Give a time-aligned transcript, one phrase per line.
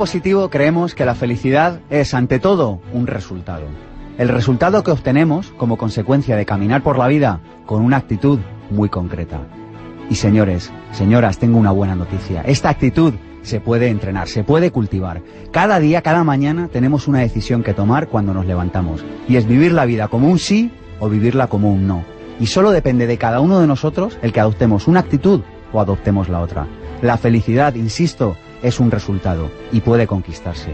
[0.00, 3.66] Positivo creemos que la felicidad es, ante todo, un resultado.
[4.16, 8.38] El resultado que obtenemos como consecuencia de caminar por la vida con una actitud
[8.70, 9.40] muy concreta.
[10.08, 12.40] Y señores, señoras, tengo una buena noticia.
[12.46, 13.12] Esta actitud
[13.42, 15.20] se puede entrenar, se puede cultivar.
[15.50, 19.04] Cada día, cada mañana tenemos una decisión que tomar cuando nos levantamos.
[19.28, 22.04] Y es vivir la vida como un sí o vivirla como un no.
[22.40, 25.42] Y solo depende de cada uno de nosotros el que adoptemos una actitud
[25.74, 26.66] o adoptemos la otra.
[27.02, 30.72] La felicidad, insisto, es un resultado y puede conquistarse.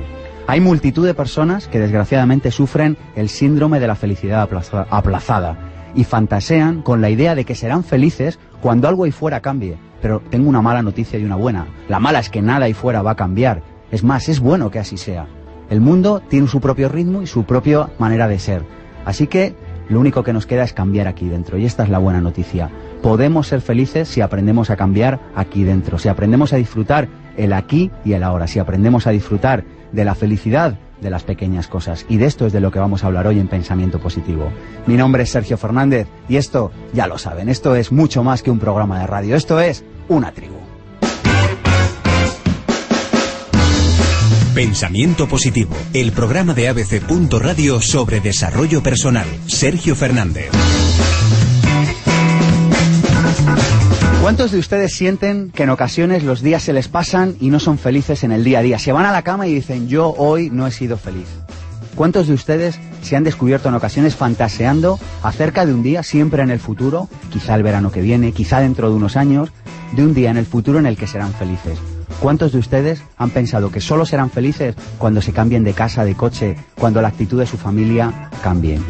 [0.48, 4.48] Hay multitud de personas que desgraciadamente sufren el síndrome de la felicidad
[4.90, 5.58] aplazada
[5.96, 9.76] y fantasean con la idea de que serán felices cuando algo ahí fuera cambie.
[10.00, 11.66] Pero tengo una mala noticia y una buena.
[11.88, 13.62] La mala es que nada ahí fuera va a cambiar.
[13.90, 15.26] Es más, es bueno que así sea.
[15.68, 18.62] El mundo tiene su propio ritmo y su propia manera de ser.
[19.04, 19.56] Así que
[19.88, 21.58] lo único que nos queda es cambiar aquí dentro.
[21.58, 22.70] Y esta es la buena noticia.
[23.02, 27.90] Podemos ser felices si aprendemos a cambiar aquí dentro, si aprendemos a disfrutar el aquí
[28.04, 32.06] y el ahora, si aprendemos a disfrutar de la felicidad de las pequeñas cosas.
[32.08, 34.50] Y de esto es de lo que vamos a hablar hoy en Pensamiento Positivo.
[34.86, 38.50] Mi nombre es Sergio Fernández y esto, ya lo saben, esto es mucho más que
[38.50, 40.56] un programa de radio, esto es una tribu.
[44.54, 47.02] Pensamiento Positivo, el programa de ABC.
[47.30, 49.26] Radio sobre desarrollo personal.
[49.46, 50.50] Sergio Fernández.
[54.26, 57.78] ¿Cuántos de ustedes sienten que en ocasiones los días se les pasan y no son
[57.78, 58.80] felices en el día a día?
[58.80, 61.28] Se van a la cama y dicen, yo hoy no he sido feliz.
[61.94, 66.50] ¿Cuántos de ustedes se han descubierto en ocasiones fantaseando acerca de un día siempre en
[66.50, 69.50] el futuro, quizá el verano que viene, quizá dentro de unos años,
[69.92, 71.78] de un día en el futuro en el que serán felices?
[72.18, 76.16] ¿Cuántos de ustedes han pensado que solo serán felices cuando se cambien de casa, de
[76.16, 78.80] coche, cuando la actitud de su familia cambie?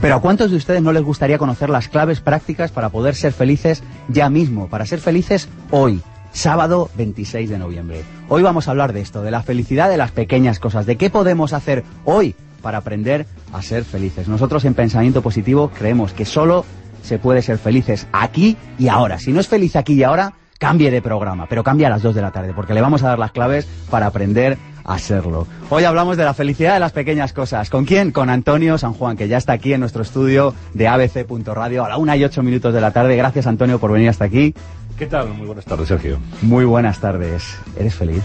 [0.00, 3.32] Pero ¿a cuántos de ustedes no les gustaría conocer las claves prácticas para poder ser
[3.32, 6.02] felices ya mismo, para ser felices hoy?
[6.32, 8.04] Sábado 26 de noviembre.
[8.28, 11.08] Hoy vamos a hablar de esto, de la felicidad de las pequeñas cosas, de qué
[11.08, 14.28] podemos hacer hoy para aprender a ser felices.
[14.28, 16.66] Nosotros en Pensamiento Positivo creemos que solo
[17.02, 19.18] se puede ser felices aquí y ahora.
[19.18, 22.14] Si no es feliz aquí y ahora, cambie de programa, pero cambie a las 2
[22.14, 25.46] de la tarde, porque le vamos a dar las claves para aprender a serlo.
[25.68, 27.68] Hoy hablamos de la felicidad de las pequeñas cosas.
[27.68, 28.12] ¿Con quién?
[28.12, 31.96] Con Antonio San Juan, que ya está aquí en nuestro estudio de ABC.radio a la
[31.96, 33.16] 1 y 8 minutos de la tarde.
[33.16, 34.54] Gracias, Antonio, por venir hasta aquí.
[34.96, 35.28] ¿Qué tal?
[35.30, 36.18] Muy buenas tardes, Sergio.
[36.40, 37.58] Muy buenas tardes.
[37.78, 38.22] ¿Eres feliz?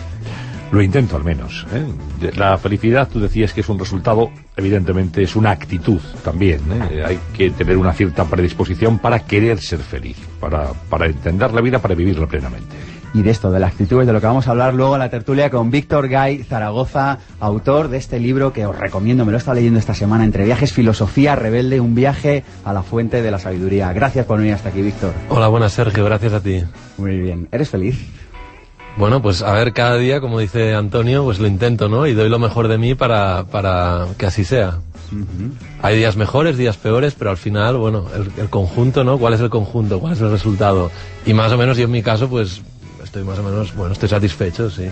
[0.72, 1.66] Lo intento al menos.
[1.74, 2.32] ¿eh?
[2.38, 6.62] La felicidad, tú decías que es un resultado, evidentemente es una actitud también.
[6.72, 7.04] ¿eh?
[7.06, 11.80] Hay que tener una cierta predisposición para querer ser feliz, para, para entender la vida,
[11.80, 14.74] para vivirla plenamente y de esto, de la actitud, de lo que vamos a hablar
[14.74, 19.26] luego en la tertulia con Víctor Gay Zaragoza, autor de este libro que os recomiendo,
[19.26, 22.84] me lo he estado leyendo esta semana, Entre viajes, filosofía rebelde, un viaje a la
[22.84, 23.92] fuente de la sabiduría.
[23.94, 25.14] Gracias por venir hasta aquí, Víctor.
[25.30, 26.64] Hola, buenas, Sergio, gracias a ti.
[26.98, 27.48] Muy bien.
[27.52, 28.00] ¿Eres feliz?
[28.98, 32.08] Bueno, pues a ver, cada día, como dice Antonio, pues lo intento, ¿no?
[32.08, 34.80] Y doy lo mejor de mí para, para que así sea.
[35.82, 39.18] Hay días mejores, días peores, pero al final, bueno, el, el, conjunto, ¿no?
[39.18, 40.00] ¿Cuál es el conjunto?
[40.00, 40.90] ¿Cuál es el resultado?
[41.26, 42.62] Y más o menos yo en mi caso, pues
[43.12, 44.90] estoy más o menos, bueno, estoy satisfecho, sí.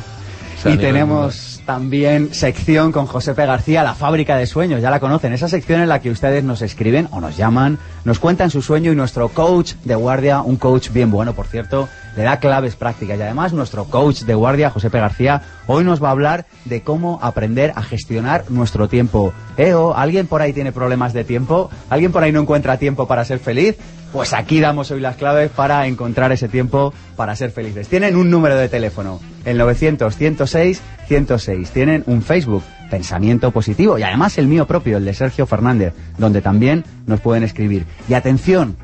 [0.66, 5.48] y tenemos también sección con Josepe García, la fábrica de sueños, ya la conocen, esa
[5.48, 8.96] sección en la que ustedes nos escriben o nos llaman, nos cuentan su sueño y
[8.98, 13.22] nuestro coach de guardia, un coach bien bueno, por cierto, le da claves prácticas y
[13.22, 17.74] además nuestro coach de guardia, Josepe García, hoy nos va a hablar de cómo aprender
[17.76, 19.34] a gestionar nuestro tiempo.
[19.58, 19.74] ¿Eh?
[19.96, 21.70] ¿Alguien por ahí tiene problemas de tiempo?
[21.90, 23.78] ¿Alguien por ahí no encuentra tiempo para ser feliz?
[24.12, 27.88] Pues aquí damos hoy las claves para encontrar ese tiempo para ser felices.
[27.88, 31.70] Tienen un número de teléfono, el 900-106-106.
[31.72, 36.42] Tienen un Facebook, Pensamiento Positivo, y además el mío propio, el de Sergio Fernández, donde
[36.42, 37.86] también nos pueden escribir.
[38.08, 38.78] Y atención,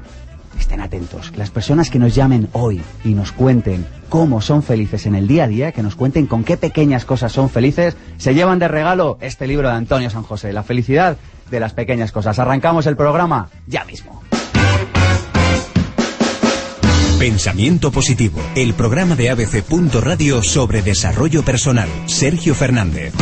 [0.60, 5.16] estén atentos, las personas que nos llamen hoy y nos cuenten cómo son felices en
[5.16, 8.60] el día a día, que nos cuenten con qué pequeñas cosas son felices, se llevan
[8.60, 11.18] de regalo este libro de Antonio San José, La felicidad
[11.50, 12.40] de las pequeñas cosas.
[12.40, 14.22] Arrancamos el programa ya mismo.
[17.20, 19.64] Pensamiento Positivo, el programa de ABC.
[20.02, 21.90] Radio sobre desarrollo personal.
[22.06, 23.14] Sergio Fernández.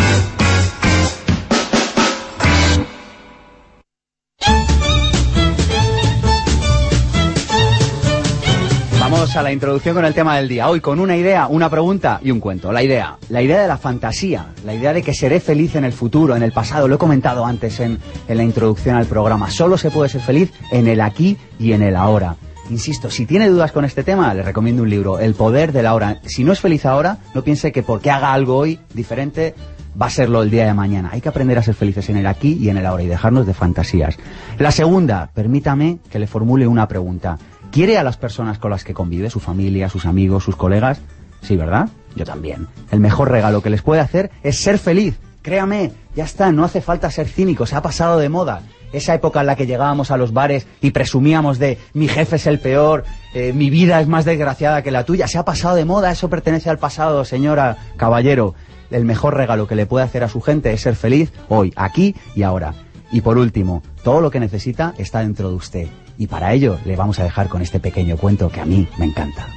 [9.36, 10.70] A la introducción con el tema del día.
[10.70, 12.72] Hoy con una idea, una pregunta y un cuento.
[12.72, 15.92] La idea, la idea de la fantasía, la idea de que seré feliz en el
[15.92, 16.88] futuro, en el pasado.
[16.88, 17.98] Lo he comentado antes en,
[18.28, 19.50] en la introducción al programa.
[19.50, 22.36] Solo se puede ser feliz en el aquí y en el ahora.
[22.70, 25.96] Insisto, si tiene dudas con este tema, le recomiendo un libro, El poder de la
[25.96, 26.22] hora.
[26.26, 29.56] Si no es feliz ahora, no piense que porque haga algo hoy diferente
[30.00, 31.10] va a serlo el día de mañana.
[31.12, 33.48] Hay que aprender a ser felices en el aquí y en el ahora y dejarnos
[33.48, 34.18] de fantasías.
[34.60, 37.38] La segunda, permítame que le formule una pregunta.
[37.74, 41.02] ¿Quiere a las personas con las que convive, su familia, sus amigos, sus colegas?
[41.42, 41.90] Sí, ¿verdad?
[42.16, 42.68] Yo también.
[42.92, 45.20] El mejor regalo que les puede hacer es ser feliz.
[45.42, 48.62] Créame, ya está, no hace falta ser cínico, se ha pasado de moda.
[48.92, 52.46] Esa época en la que llegábamos a los bares y presumíamos de mi jefe es
[52.46, 55.84] el peor, eh, mi vida es más desgraciada que la tuya, se ha pasado de
[55.84, 58.54] moda, eso pertenece al pasado, señora caballero.
[58.92, 62.16] El mejor regalo que le puede hacer a su gente es ser feliz hoy, aquí
[62.36, 62.76] y ahora.
[63.12, 65.88] Y por último, todo lo que necesita está dentro de usted.
[66.18, 69.06] Y para ello le vamos a dejar con este pequeño cuento que a mí me
[69.06, 69.48] encanta.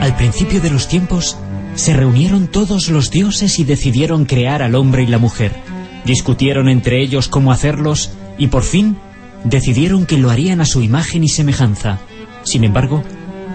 [0.00, 1.36] Al principio de los tiempos,
[1.74, 5.52] se reunieron todos los dioses y decidieron crear al hombre y la mujer.
[6.04, 8.96] Discutieron entre ellos cómo hacerlos y por fin
[9.44, 11.98] decidieron que lo harían a su imagen y semejanza.
[12.42, 13.02] Sin embargo,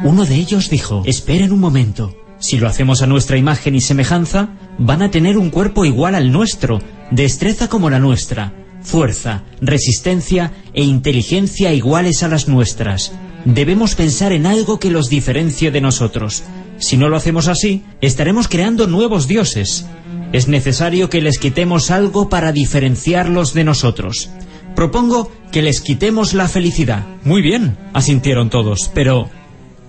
[0.03, 4.49] uno de ellos dijo, esperen un momento, si lo hacemos a nuestra imagen y semejanza,
[4.77, 6.79] van a tener un cuerpo igual al nuestro,
[7.11, 13.11] destreza como la nuestra, fuerza, resistencia e inteligencia iguales a las nuestras.
[13.45, 16.43] Debemos pensar en algo que los diferencie de nosotros.
[16.77, 19.85] Si no lo hacemos así, estaremos creando nuevos dioses.
[20.31, 24.29] Es necesario que les quitemos algo para diferenciarlos de nosotros.
[24.75, 27.05] Propongo que les quitemos la felicidad.
[27.23, 29.29] Muy bien, asintieron todos, pero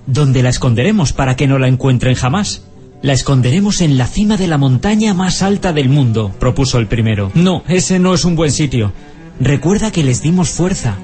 [0.07, 2.63] ¿dónde la esconderemos para que no la encuentren jamás?
[3.03, 7.33] La esconderemos en la cima de la montaña más alta del mundo, propuso el primero.
[7.35, 8.93] No, ese no es un buen sitio.
[9.41, 10.97] Recuerda que les dimos fuerza.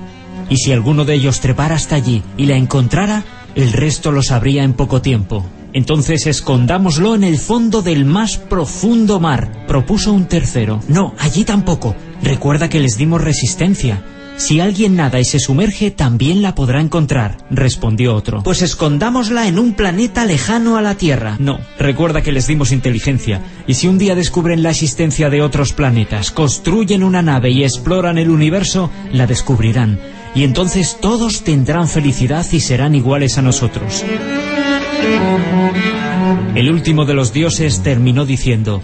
[0.48, 3.24] Y si alguno de ellos trepara hasta allí y la encontrara,
[3.56, 5.44] el resto lo sabría en poco tiempo.
[5.72, 10.80] Entonces escondámoslo en el fondo del más profundo mar, propuso un tercero.
[10.86, 11.96] No, allí tampoco.
[12.22, 14.04] Recuerda que les dimos resistencia.
[14.38, 18.44] Si alguien nada y se sumerge, también la podrá encontrar, respondió otro.
[18.44, 21.36] Pues escondámosla en un planeta lejano a la Tierra.
[21.40, 23.42] No, recuerda que les dimos inteligencia.
[23.66, 28.16] Y si un día descubren la existencia de otros planetas, construyen una nave y exploran
[28.16, 29.98] el universo, la descubrirán.
[30.36, 34.04] Y entonces todos tendrán felicidad y serán iguales a nosotros.
[36.54, 38.82] El último de los dioses terminó diciendo,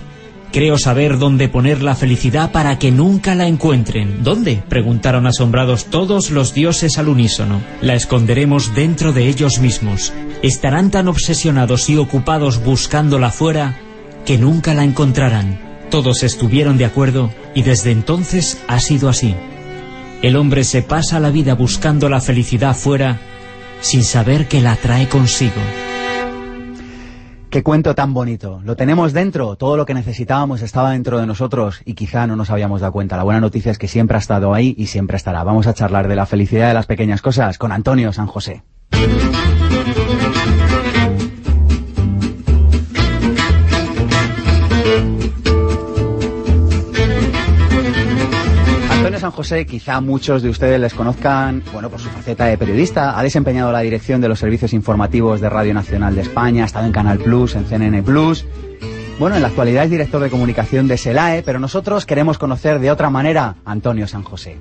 [0.54, 4.22] Creo saber dónde poner la felicidad para que nunca la encuentren.
[4.22, 4.62] ¿Dónde?
[4.68, 7.60] preguntaron asombrados todos los dioses al unísono.
[7.80, 10.12] La esconderemos dentro de ellos mismos.
[10.44, 13.80] Estarán tan obsesionados y ocupados buscándola fuera
[14.24, 15.58] que nunca la encontrarán.
[15.90, 19.34] Todos estuvieron de acuerdo y desde entonces ha sido así.
[20.22, 23.18] El hombre se pasa la vida buscando la felicidad fuera
[23.80, 25.60] sin saber que la trae consigo.
[27.54, 28.60] Qué cuento tan bonito.
[28.64, 32.50] Lo tenemos dentro, todo lo que necesitábamos estaba dentro de nosotros y quizá no nos
[32.50, 33.16] habíamos dado cuenta.
[33.16, 35.44] La buena noticia es que siempre ha estado ahí y siempre estará.
[35.44, 38.64] Vamos a charlar de la felicidad de las pequeñas cosas con Antonio San José.
[49.34, 53.18] José, quizá muchos de ustedes les conozcan, bueno, por su faceta de periodista.
[53.18, 56.86] Ha desempeñado la dirección de los servicios informativos de Radio Nacional de España, ha estado
[56.86, 58.46] en Canal Plus, en CNN Plus.
[59.18, 62.90] Bueno, en la actualidad es director de comunicación de SELAE, pero nosotros queremos conocer de
[62.90, 64.56] otra manera a Antonio San José.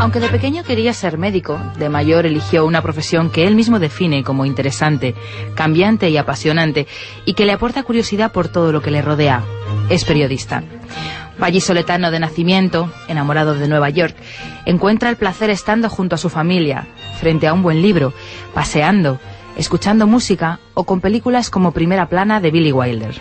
[0.00, 4.24] Aunque de pequeño quería ser médico, de mayor eligió una profesión que él mismo define
[4.24, 5.14] como interesante,
[5.54, 6.86] cambiante y apasionante,
[7.26, 9.44] y que le aporta curiosidad por todo lo que le rodea.
[9.90, 10.62] Es periodista.
[11.38, 14.16] Vallisoletano de nacimiento, enamorado de Nueva York,
[14.64, 16.86] encuentra el placer estando junto a su familia,
[17.20, 18.14] frente a un buen libro,
[18.54, 19.20] paseando,
[19.58, 23.20] escuchando música o con películas como Primera Plana de Billy Wilder.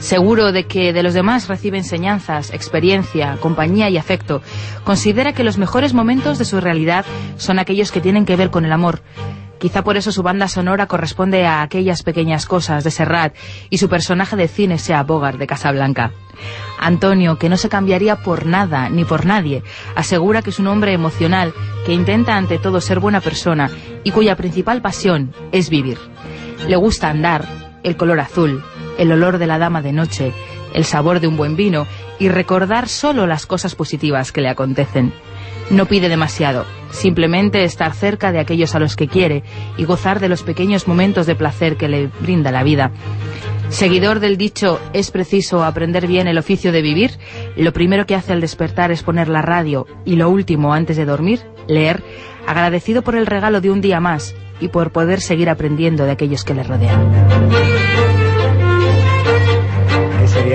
[0.00, 4.40] Seguro de que de los demás recibe enseñanzas, experiencia, compañía y afecto,
[4.82, 7.04] considera que los mejores momentos de su realidad
[7.36, 9.02] son aquellos que tienen que ver con el amor.
[9.58, 13.34] Quizá por eso su banda sonora corresponde a aquellas pequeñas cosas de Serrat
[13.68, 16.12] y su personaje de cine sea Bogart de Casablanca.
[16.78, 19.62] Antonio, que no se cambiaría por nada ni por nadie,
[19.94, 21.52] asegura que es un hombre emocional
[21.84, 23.70] que intenta ante todo ser buena persona
[24.02, 25.98] y cuya principal pasión es vivir.
[26.66, 27.44] Le gusta andar,
[27.82, 28.64] el color azul,
[29.00, 30.32] el olor de la dama de noche,
[30.74, 31.86] el sabor de un buen vino
[32.18, 35.12] y recordar solo las cosas positivas que le acontecen.
[35.70, 39.42] No pide demasiado, simplemente estar cerca de aquellos a los que quiere
[39.78, 42.90] y gozar de los pequeños momentos de placer que le brinda la vida.
[43.70, 47.12] Seguidor del dicho es preciso aprender bien el oficio de vivir,
[47.56, 51.06] lo primero que hace al despertar es poner la radio y lo último antes de
[51.06, 52.02] dormir, leer,
[52.46, 56.44] agradecido por el regalo de un día más y por poder seguir aprendiendo de aquellos
[56.44, 58.19] que le rodean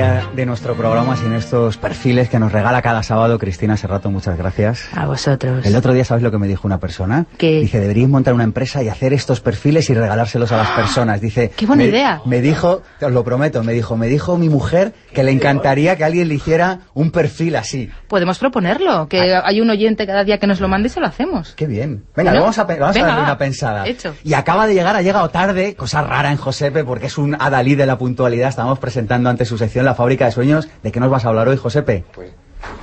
[0.05, 4.11] día de nuestro programa sin estos perfiles que nos regala cada sábado Cristina Serrato.
[4.11, 4.87] Muchas gracias.
[4.95, 5.65] A vosotros.
[5.65, 7.25] El otro día, ¿sabes lo que me dijo una persona?
[7.37, 7.59] ¿Qué?
[7.61, 11.21] Dice, deberíais montar una empresa y hacer estos perfiles y regalárselos a las personas.
[11.21, 11.51] Dice...
[11.55, 12.21] ¡Qué buena me- idea!
[12.25, 16.03] Me dijo, os lo prometo, me dijo, me dijo mi mujer que le encantaría que
[16.03, 17.89] alguien le hiciera un perfil así.
[18.07, 21.07] Podemos proponerlo, que hay un oyente cada día que nos lo mande y se lo
[21.07, 21.53] hacemos.
[21.55, 22.03] Qué bien.
[22.15, 23.23] Venga, Bueno, vamos a, vamos a darle va.
[23.23, 23.87] una pensada.
[23.87, 24.13] Hecho.
[24.23, 27.75] Y acaba de llegar, ha llegado tarde, cosa rara en Josepe, porque es un adalí
[27.75, 28.49] de la puntualidad.
[28.49, 30.67] Estábamos presentando ante su sección La Fábrica de Sueños.
[30.83, 32.03] ¿De qué nos vas a hablar hoy, Josepe?
[32.13, 32.31] Pues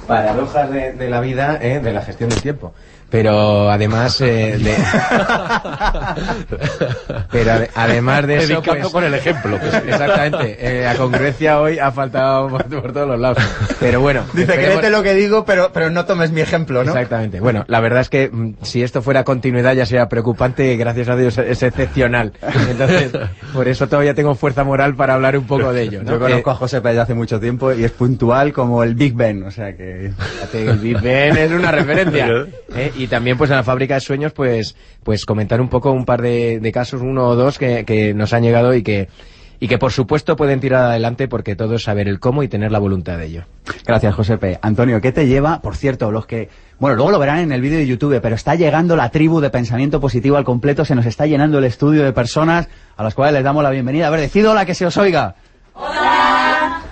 [0.07, 1.81] paradojas de, de la vida, ¿eh?
[1.81, 2.73] de la gestión del tiempo.
[3.13, 4.75] Pero además eh, de...
[7.31, 9.57] Pero ade- además de eso, pues- con el ejemplo.
[9.57, 10.57] Exactamente.
[10.59, 13.39] eh, la congruencia hoy ha faltado por, por todos los lados.
[13.79, 14.23] Pero bueno.
[14.33, 16.93] Dice, esperemos- créete lo que digo, pero, pero no tomes mi ejemplo, ¿no?
[16.93, 17.41] Exactamente.
[17.41, 21.17] Bueno, la verdad es que mm, si esto fuera continuidad ya sería preocupante, gracias a
[21.17, 22.33] Dios es excepcional.
[22.71, 23.13] Entonces,
[23.53, 26.03] por eso todavía tengo fuerza moral para hablar un poco de ello.
[26.03, 26.13] ¿no?
[26.13, 29.15] Yo conozco Eh, a Josepe desde hace mucho tiempo y es puntual como el Big
[29.15, 30.13] Ben, o sea que...
[30.55, 32.47] El Big Ben es una referencia.
[32.75, 32.93] ¿eh?
[33.03, 36.23] Y también, pues, en la fábrica de sueños, pues, pues comentar un poco un par
[36.23, 39.09] de, de casos, uno o dos, que, que nos han llegado y que,
[39.59, 42.71] y que, por supuesto, pueden tirar adelante porque todo es saber el cómo y tener
[42.71, 43.45] la voluntad de ello.
[43.85, 44.61] Gracias, Josepe.
[44.63, 45.61] Antonio, ¿qué te lleva?
[45.61, 46.49] Por cierto, los que...
[46.79, 49.51] Bueno, luego lo verán en el vídeo de YouTube, pero está llegando la tribu de
[49.51, 53.35] pensamiento positivo al completo, se nos está llenando el estudio de personas a las cuales
[53.35, 54.07] les damos la bienvenida.
[54.07, 55.35] A ver, decid hola que se os oiga.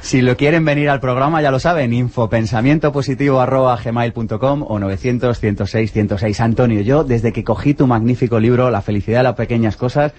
[0.02, 6.40] Si lo quieren venir al programa, ya lo saben, infopensamientopositivo.gmail.com o 900-106-106.
[6.40, 10.14] Antonio, yo, desde que cogí tu magnífico libro, La felicidad de las pequeñas cosas,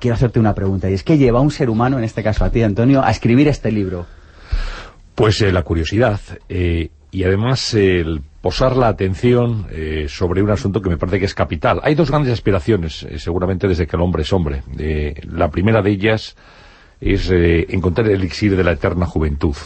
[0.00, 0.90] quiero hacerte una pregunta.
[0.90, 3.48] Y es, ¿qué lleva un ser humano, en este caso a ti, Antonio, a escribir
[3.48, 4.06] este libro?
[5.14, 10.80] Pues eh, la curiosidad eh, y además el posar la atención eh, sobre un asunto
[10.80, 11.80] que me parece que es capital.
[11.84, 14.62] Hay dos grandes aspiraciones, seguramente desde que el hombre es hombre.
[15.22, 16.34] La primera de ellas
[17.02, 19.56] es eh, encontrar el elixir de la eterna juventud.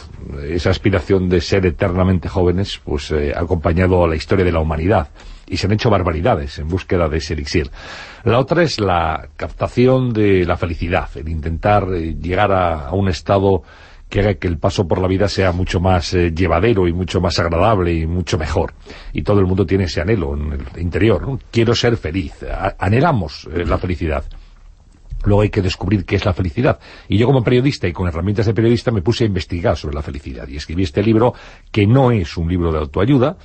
[0.49, 4.59] Esa aspiración de ser eternamente jóvenes, pues eh, ha acompañado a la historia de la
[4.59, 5.09] humanidad
[5.45, 7.69] y se han hecho barbaridades en búsqueda de ese elixir.
[8.23, 13.61] La otra es la captación de la felicidad, el intentar eh, llegar a, un estado
[14.09, 17.37] que haga que el paso por la vida sea mucho más llevadero y mucho más
[17.39, 18.73] agradable y mucho mejor.
[19.13, 21.37] Y todo el mundo tiene ese anhelo en el interior.
[21.51, 22.33] Quiero ser feliz.
[22.79, 24.23] Anhelamos la felicidad.
[25.27, 26.79] Luego hay que descubrir qué es la felicidad.
[27.09, 30.01] Y yo como periodista y con herramientas de periodista me puse a investigar sobre la
[30.01, 30.47] felicidad.
[30.47, 31.33] Y escribí este libro
[31.69, 33.35] que no es un libro de autoayuda,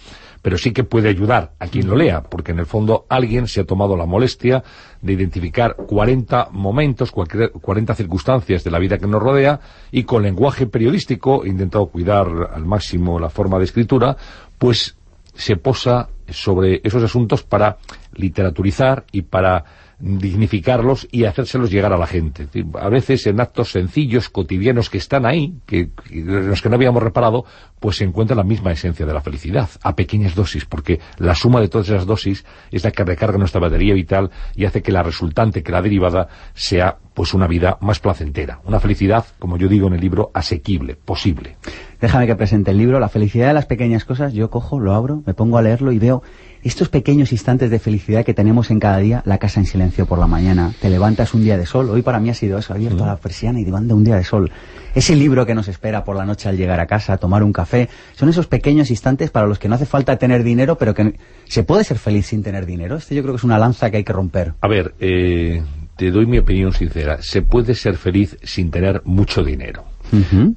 [0.42, 3.62] pero sí que puede ayudar a quien lo lea, porque en el fondo alguien se
[3.62, 4.62] ha tomado la molestia
[5.00, 9.58] de identificar 40 momentos, cualquier- 40 circunstancias de la vida que nos rodea
[9.90, 14.16] y con lenguaje periodístico, he intentado cuidar al máximo la forma de escritura,
[14.56, 14.96] pues
[15.34, 17.78] se posa sobre esos asuntos para
[18.14, 19.64] literaturizar y para
[20.02, 22.48] dignificarlos y hacérselos llegar a la gente.
[22.80, 26.74] A veces en actos sencillos, cotidianos que están ahí, que, que- en los que no
[26.74, 27.44] habíamos reparado,
[27.78, 31.60] pues se encuentra la misma esencia de la felicidad, a pequeñas dosis, porque la suma
[31.60, 35.02] de todas esas dosis es la que recarga nuestra batería vital y hace que la
[35.04, 38.60] resultante, que la derivada, sea pues una vida más placentera.
[38.64, 41.56] Una felicidad, como yo digo en el libro, asequible, posible.
[42.00, 44.32] Déjame que presente el libro, La felicidad de las pequeñas cosas.
[44.32, 46.22] Yo cojo, lo abro, me pongo a leerlo y veo
[46.62, 49.22] estos pequeños instantes de felicidad que tenemos en cada día.
[49.26, 51.90] La casa en silencio por la mañana, te levantas un día de sol.
[51.90, 54.50] Hoy para mí ha sido eso, abierto la persiana y manda un día de sol.
[54.94, 57.88] Ese libro que nos espera por la noche al llegar a casa, tomar un café.
[58.14, 61.64] Son esos pequeños instantes para los que no hace falta tener dinero, pero que se
[61.64, 62.96] puede ser feliz sin tener dinero.
[62.96, 64.54] Este yo creo que es una lanza que hay que romper.
[64.60, 65.62] A ver, eh,
[65.96, 67.22] te doy mi opinión sincera.
[67.22, 69.84] Se puede ser feliz sin tener mucho dinero.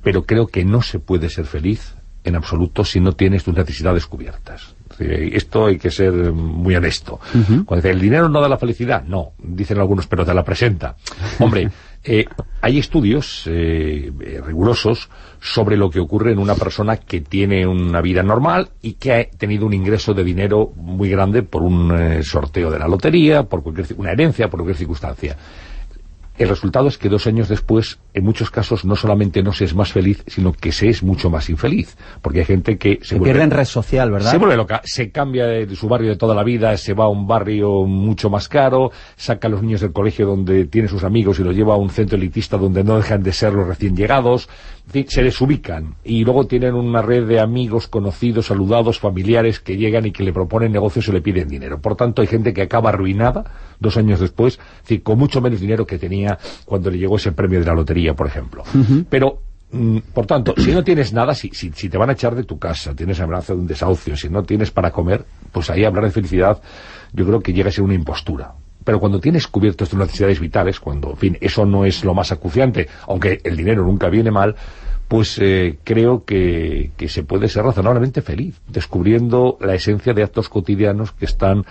[0.04, 1.96] Pero creo que no se puede ser feliz
[2.26, 4.76] en absoluto si no tienes tus necesidades cubiertas.
[5.00, 7.20] Esto hay que ser muy honesto.
[7.32, 10.96] Cuando dice, el dinero no da la felicidad, no, dicen algunos, pero te la presenta.
[11.40, 11.70] Hombre,
[12.04, 12.26] eh,
[12.62, 15.10] hay estudios eh, eh, rigurosos
[15.40, 19.30] sobre lo que ocurre en una persona que tiene una vida normal y que ha
[19.30, 23.62] tenido un ingreso de dinero muy grande por un eh, sorteo de la lotería, por
[23.62, 25.38] cualquier, una herencia, por cualquier circunstancia.
[26.38, 29.74] El resultado es que dos años después, en muchos casos, no solamente no se es
[29.74, 31.96] más feliz, sino que se es mucho más infeliz.
[32.22, 34.32] Porque hay gente que se, Se vuelve- pierde en red social, ¿verdad?
[34.32, 37.08] se vuelve loca, se cambia de su barrio de toda la vida, se va a
[37.10, 41.40] un barrio mucho más caro, saca a los niños del colegio donde tiene sus amigos
[41.40, 44.50] y los lleva a un centro elitista donde no dejan de ser los recién llegados,
[44.88, 49.78] en fin, se desubican y luego tienen una red de amigos, conocidos, saludados, familiares que
[49.78, 51.80] llegan y que le proponen negocios y le piden dinero.
[51.82, 53.46] Por tanto, hay gente que acaba arruinada
[53.80, 54.60] dos años después,
[55.04, 56.25] con mucho menos dinero que tenía
[56.66, 58.64] cuando le llegó ese premio de la lotería, por ejemplo.
[59.10, 59.40] Pero
[59.72, 62.44] Mm, Por tanto, si no tienes nada, si, si, si te van a echar de
[62.44, 66.06] tu casa, tienes amenaza de un desahucio, si no tienes para comer, pues ahí hablar
[66.06, 66.62] de felicidad
[67.12, 68.54] yo creo que llega a ser una impostura.
[68.84, 72.32] Pero cuando tienes cubiertas tus necesidades vitales, cuando, en fin, eso no es lo más
[72.32, 74.56] acuciante, aunque el dinero nunca viene mal,
[75.08, 80.50] pues eh, creo que, que se puede ser razonablemente feliz, descubriendo la esencia de actos
[80.50, 81.66] cotidianos que están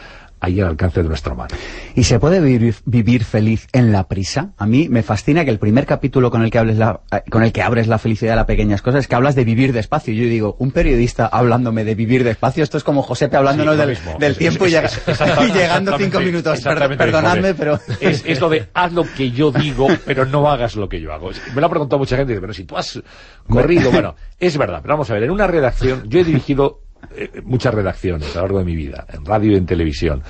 [0.44, 1.54] ahí al alcance de nuestra mano.
[1.94, 4.52] ¿Y se puede vivir, vivir, feliz en la prisa?
[4.58, 7.42] A mí me fascina que el primer capítulo con el que hables la, eh, con
[7.42, 10.12] el que abres la felicidad de las pequeñas cosas es que hablas de vivir despacio.
[10.14, 13.88] Yo digo, un periodista hablándome de vivir despacio, esto es como Josepe hablándonos Sí, del,
[13.90, 14.16] mismo.
[14.18, 16.44] del Es- tiempo y, es- llega- es- exactamente- y llegando cinco minutos.
[16.44, 17.80] Per- exactamente lo mismo, perdonadme, pero...
[18.00, 21.12] Es, es lo de haz lo que yo digo, pero no hagas lo que yo
[21.12, 21.30] hago.
[21.54, 23.00] Me lo ha preguntado mucha gente, pero si tú has
[23.48, 26.80] corrido, bueno, es verdad, pero vamos a ver, en una redacción, yo he dirigido
[27.16, 30.23] eh, muchas redacciones a lo largo de mi vida, en radio y en televisión,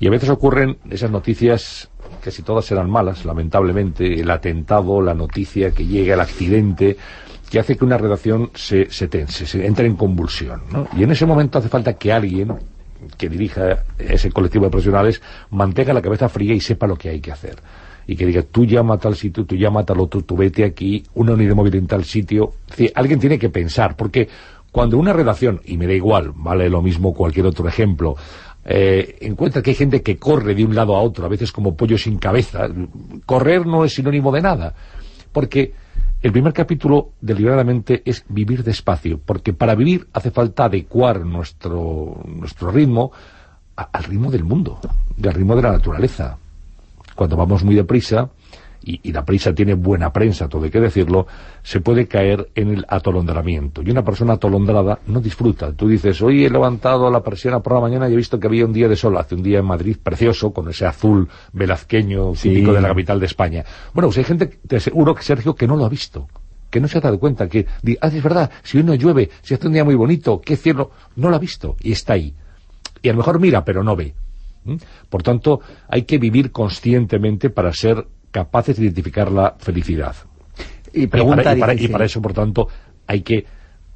[0.00, 1.90] y a veces ocurren esas noticias,
[2.22, 6.96] casi todas eran malas, lamentablemente, el atentado, la noticia que llega, el accidente,
[7.50, 10.86] que hace que una redacción se, se tense, se entre en convulsión, ¿no?
[10.96, 12.54] Y en ese momento hace falta que alguien
[13.16, 17.20] que dirija ese colectivo de profesionales mantenga la cabeza fría y sepa lo que hay
[17.20, 17.56] que hacer.
[18.06, 20.64] Y que diga, tú llama a tal sitio, tú llama a tal otro, tú vete
[20.64, 22.54] aquí, una unidad móvil en tal sitio.
[22.66, 24.28] Es decir, alguien tiene que pensar, porque
[24.72, 28.16] cuando una redacción, y me da igual, vale lo mismo cualquier otro ejemplo,
[28.64, 31.74] eh, encuentra que hay gente que corre de un lado a otro, a veces como
[31.74, 32.68] pollo sin cabeza,
[33.24, 34.74] correr no es sinónimo de nada,
[35.32, 35.72] porque
[36.20, 42.70] el primer capítulo deliberadamente es vivir despacio, porque para vivir hace falta adecuar nuestro, nuestro
[42.70, 43.12] ritmo
[43.76, 44.80] al ritmo del mundo,
[45.22, 46.36] al ritmo de la naturaleza.
[47.14, 48.30] Cuando vamos muy deprisa,
[48.82, 51.26] y, y la prisa tiene buena prensa, todo hay que decirlo,
[51.62, 53.82] se puede caer en el atolondramiento.
[53.82, 55.72] Y una persona atolondrada no disfruta.
[55.72, 58.64] Tú dices, hoy he levantado la persiana por la mañana y he visto que había
[58.64, 62.72] un día de sol, hace un día en Madrid precioso, con ese azul velazqueño típico
[62.72, 63.64] de la capital de España.
[63.92, 66.28] Bueno, pues hay gente, te aseguro que Sergio, que no lo ha visto
[66.70, 67.66] que no se ha dado cuenta, que,
[68.00, 70.90] ah, es verdad, si hoy no llueve, si hace un día muy bonito, qué cielo,
[71.16, 72.34] no lo ha visto, y está ahí.
[73.02, 74.14] Y a lo mejor mira, pero no ve.
[74.64, 74.76] ¿Mm?
[75.08, 80.14] Por tanto, hay que vivir conscientemente para ser capaces de identificar la felicidad.
[80.92, 82.68] Y Y pregunta para, y para- y para eso, por tanto,
[83.06, 83.44] hay que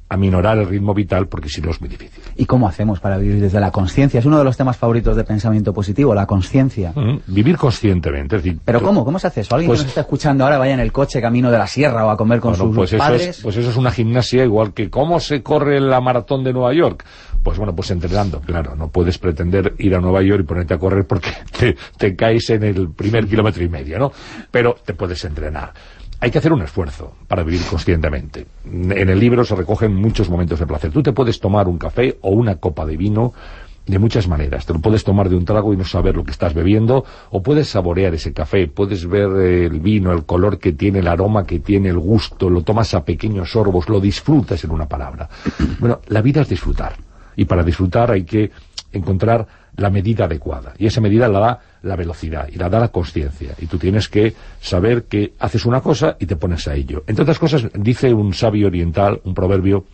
[0.09, 2.21] aminorar el ritmo vital, porque si no es muy difícil.
[2.35, 4.19] ¿Y cómo hacemos para vivir desde la conciencia?
[4.19, 6.91] Es uno de los temas favoritos de pensamiento positivo, la conciencia.
[6.95, 7.19] ¿Mm?
[7.27, 8.35] Vivir conscientemente.
[8.35, 9.05] Es decir, ¿Pero tú- cómo?
[9.05, 9.55] ¿Cómo se hace eso?
[9.55, 12.05] ¿Alguien Pues- que nos está escuchando ahora vaya en el coche camino de la sierra
[12.05, 13.27] o a comer con Bueno, sus pues eso, padres?
[13.27, 16.73] es, pues eso es una gimnasia igual que cómo se corre la maratón de Nueva
[16.75, 17.05] York.
[17.43, 18.75] Pues bueno, pues entrenando, claro.
[18.75, 21.29] No puedes pretender ir a Nueva York y ponerte a correr porque
[21.97, 24.11] te, caes en el primer kilómetro y medio, ¿no?
[24.49, 25.73] Pero te puedes entrenar.
[26.21, 28.45] Hay que hacer un esfuerzo para vivir conscientemente.
[28.65, 30.89] En el libro se recogen muchos momentos de placer.
[30.89, 33.33] Tú te puedes tomar un café o una copa de vino
[33.85, 34.65] de muchas maneras.
[34.65, 37.43] Te lo puedes tomar de un trago y no saber lo que estás bebiendo, o
[37.43, 41.59] puedes saborear ese café, puedes ver el vino, el color que tiene, el aroma que
[41.59, 45.27] tiene, el gusto, lo tomas a pequeños sorbos, lo disfrutas en una palabra.
[45.79, 46.95] Bueno, la vida es disfrutar.
[47.35, 48.51] Y para disfrutar hay que
[48.91, 50.73] encontrar la medida adecuada.
[50.77, 53.55] Y esa medida la da la velocidad y la da la conciencia.
[53.59, 57.03] Y tú tienes que saber que haces una cosa y te pones a ello.
[57.07, 59.85] Entre otras cosas, dice un sabio oriental, un proverbio,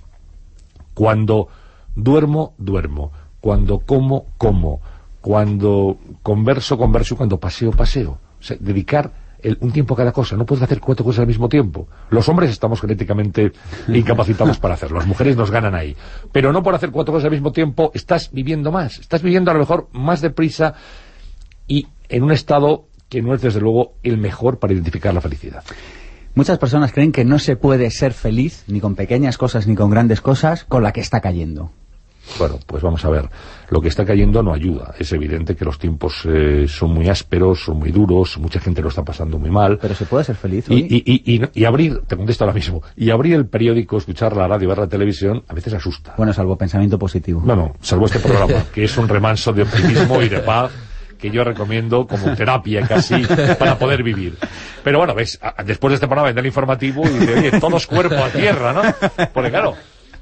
[0.93, 1.47] cuando
[1.95, 3.11] duermo, duermo.
[3.39, 4.81] Cuando como, como.
[5.21, 7.13] Cuando converso, converso.
[7.13, 8.19] Y cuando paseo, paseo.
[8.39, 9.11] O sea, dedicar
[9.43, 10.35] el- un tiempo a cada cosa.
[10.35, 11.87] No puedes hacer cuatro cosas al mismo tiempo.
[12.09, 13.51] Los hombres estamos genéticamente
[13.87, 14.97] incapacitados para hacerlo.
[14.99, 15.95] Las mujeres nos ganan ahí.
[16.31, 18.99] Pero no por hacer cuatro cosas al mismo tiempo estás viviendo más.
[18.99, 20.73] Estás viviendo a lo mejor más deprisa
[21.67, 25.63] y en un estado que no es desde luego el mejor para identificar la felicidad.
[26.35, 29.89] Muchas personas creen que no se puede ser feliz, ni con pequeñas cosas ni con
[29.89, 31.71] grandes cosas, con la que está cayendo.
[32.37, 33.29] Bueno, pues vamos a ver.
[33.69, 34.93] Lo que está cayendo no ayuda.
[34.97, 38.89] Es evidente que los tiempos eh, son muy ásperos, son muy duros, mucha gente lo
[38.89, 39.77] está pasando muy mal.
[39.81, 42.81] Pero se puede ser feliz Y, y, y, y- y abrir, te contesto ahora mismo,
[42.95, 46.13] y abrir el periódico, escuchar la radio, ver la televisión, a veces asusta.
[46.17, 47.41] Bueno, salvo pensamiento positivo.
[47.45, 50.71] No, no, salvo este programa, que es un remanso de optimismo y de paz
[51.19, 53.21] que yo recomiendo como terapia casi
[53.59, 54.37] para poder vivir.
[54.83, 58.15] Pero bueno, ves, después de este programa vendrá el informativo y dice, oye, todos cuerpo
[58.15, 58.81] a tierra, ¿no?
[59.33, 59.75] Porque claro,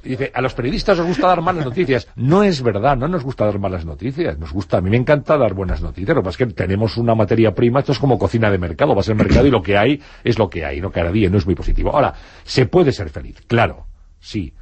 [0.04, 2.08] dice, a los periodistas os gusta dar malas noticias.
[2.16, 4.38] No es verdad, no nos gusta dar malas noticias.
[4.38, 6.16] Nos gusta, a mí me encanta dar buenas noticias.
[6.16, 8.96] Lo que pasa es que tenemos una materia prima, esto es como cocina de mercado,
[8.96, 11.38] vas al mercado y lo que hay es lo que hay, no cada día, no
[11.38, 11.92] es muy positivo.
[11.92, 13.42] Ahora, ¿se puede ser feliz?
[13.48, 13.88] Claro,
[14.20, 14.54] sí.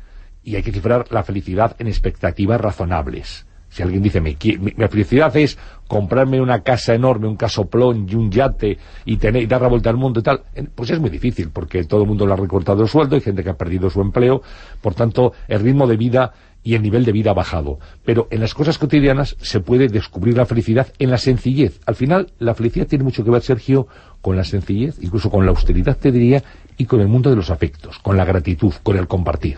[0.43, 3.44] Y hay que cifrar la felicidad en expectativas razonables.
[3.75, 5.57] Si alguien dice, mi, mi- mi felicidad es
[5.89, 9.89] comprarme una casa enorme, un casoplón y un yate y, tener, y dar la vuelta
[9.89, 12.83] al mundo y tal, pues es muy difícil, porque todo el mundo le ha recortado
[12.83, 14.41] el sueldo, hay gente que ha perdido su empleo,
[14.81, 16.31] por tanto, el ritmo de vida
[16.63, 17.77] y el nivel de vida ha bajado.
[18.05, 21.81] Pero en las cosas cotidianas se puede descubrir la felicidad en la sencillez.
[21.85, 23.87] Al final, la felicidad tiene mucho que ver, Sergio,
[24.21, 26.41] con la sencillez, incluso con la austeridad, te diría,
[26.77, 29.57] y con el mundo de los afectos, con la gratitud, con el compartir.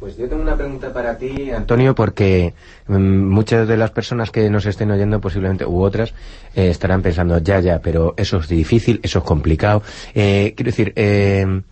[0.00, 2.52] Pues yo tengo una pregunta para ti, Antonio, porque
[2.88, 6.12] mm, muchas de las personas que nos estén oyendo posiblemente, u otras,
[6.54, 9.82] eh, estarán pensando, ya, ya, pero eso es difícil, eso es complicado.
[10.14, 11.62] Eh, quiero decir, eh,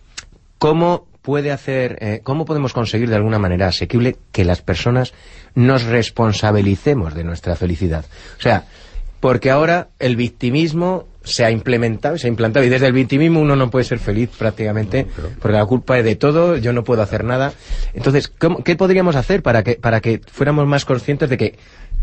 [0.57, 5.13] ¿cómo puede hacer, eh, cómo podemos conseguir de alguna manera asequible que las personas
[5.55, 8.05] nos responsabilicemos de nuestra felicidad?
[8.37, 8.65] O sea,
[9.23, 13.55] porque ahora el victimismo se ha implementado, se ha implantado, y desde el victimismo uno
[13.55, 15.07] no puede ser feliz prácticamente,
[15.39, 17.53] porque la culpa es de todo, yo no puedo hacer nada.
[17.93, 18.29] Entonces,
[18.65, 21.57] ¿qué podríamos hacer para que, para que fuéramos más conscientes de que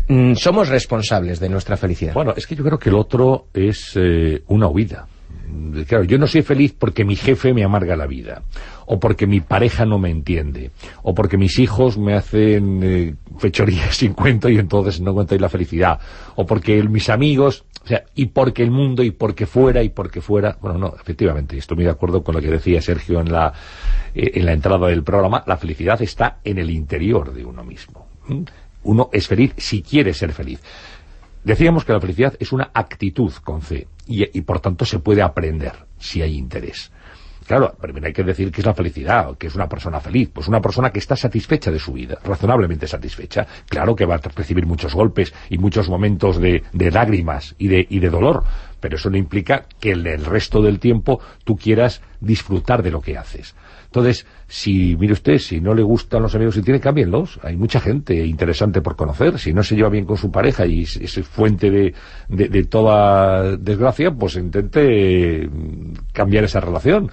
[0.07, 2.15] mm, somos responsables de nuestra felicidad?
[2.15, 5.07] Bueno, es que yo creo que el otro es eh, una huida.
[5.87, 8.43] Claro, yo no soy feliz porque mi jefe me amarga la vida,
[8.85, 10.71] o porque mi pareja no me entiende,
[11.03, 15.49] o porque mis hijos me hacen eh, fechorías sin cuento y entonces no cuento la
[15.49, 15.99] felicidad,
[16.35, 20.21] o porque mis amigos, o sea, y porque el mundo, y porque fuera, y porque
[20.21, 23.53] fuera, bueno, no, efectivamente, estoy muy de acuerdo con lo que decía Sergio en la,
[24.13, 28.07] eh, en la entrada del programa, la felicidad está en el interior de uno mismo.
[28.83, 30.59] Uno es feliz si quiere ser feliz.
[31.43, 35.73] Decíamos que la felicidad es una actitud con C y, por tanto se puede aprender
[35.97, 36.91] si hay interés.
[37.47, 40.29] Claro, primero hay que decir que es la felicidad, que es una persona feliz.
[40.31, 43.47] Pues una persona que está satisfecha de su vida, razonablemente satisfecha.
[43.67, 47.99] Claro que va a recibir muchos golpes y muchos momentos de, lágrimas y de, y
[47.99, 48.43] de dolor,
[48.79, 53.01] pero eso no implica que en el resto del tiempo tú quieras disfrutar de lo
[53.01, 53.55] que haces.
[53.91, 57.41] Entonces, si, mire usted, si no le gustan los amigos y tiene, cámbienlos.
[57.43, 59.37] Hay mucha gente interesante por conocer.
[59.37, 61.93] Si no se lleva bien con su pareja y es, fuente de,
[62.29, 67.11] de, toda desgracia, pues intente mm, cambiar esa relación.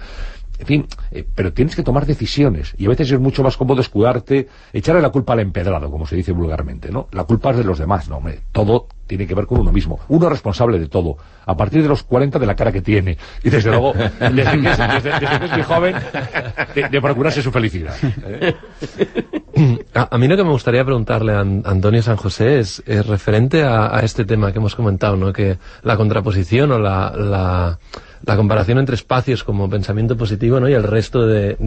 [0.59, 3.79] En fin, eh, pero tienes que tomar decisiones y a veces es mucho más cómodo
[3.79, 7.07] escudarte, echarle la culpa al empedrado, como se dice vulgarmente, ¿no?
[7.13, 9.99] La culpa es de los demás, no, hombre, todo tiene que ver con uno mismo.
[10.09, 13.17] Uno es responsable de todo, a partir de los 40 de la cara que tiene.
[13.43, 15.95] Y desde luego, desde que es, muy joven,
[16.91, 17.95] de, procurarse su felicidad.
[18.25, 18.53] ¿eh?
[19.93, 24.25] A, mí lo que me gustaría preguntarle a Antonio San José es, referente a, este
[24.25, 25.33] tema que hemos comentado, ¿no?
[25.33, 27.79] Que la contraposición o la la
[28.25, 30.69] comparación entre espacios como pensamiento positivo ¿no?
[30.69, 31.57] y el resto de,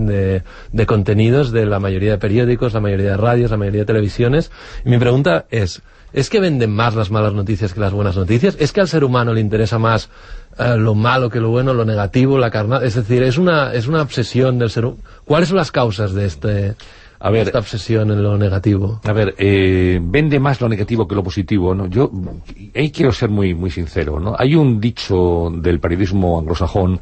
[0.73, 4.51] de, contenidos de la mayoría de periódicos, la mayoría de radios, la mayoría de televisiones.
[4.85, 8.57] Y mi pregunta es, ¿es que venden más las malas noticias que las buenas noticias?
[8.61, 10.11] ¿Es que al ser humano le interesa más
[10.59, 12.85] eh, lo malo que lo bueno, lo negativo, la carnal?
[12.85, 15.03] Es decir, es una, es una obsesión del ser humano.
[15.25, 16.75] ¿Cuáles son las causas de este
[17.25, 19.01] a ver, esta obsesión en lo negativo.
[19.05, 21.87] A ver, eh, vende más lo negativo que lo positivo, ¿no?
[21.87, 22.11] Yo
[22.75, 24.35] ahí quiero ser muy muy sincero, ¿no?
[24.37, 27.01] Hay un dicho del periodismo anglosajón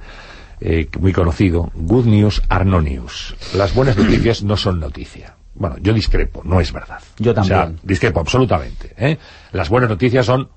[0.60, 3.34] eh, muy conocido, good news are no news.
[3.54, 5.36] Las buenas noticias no son noticia.
[5.54, 7.00] Bueno, yo discrepo, no es verdad.
[7.18, 7.58] Yo también.
[7.58, 8.94] O sea, discrepo absolutamente.
[8.98, 9.16] ¿eh?
[9.52, 10.50] Las buenas noticias son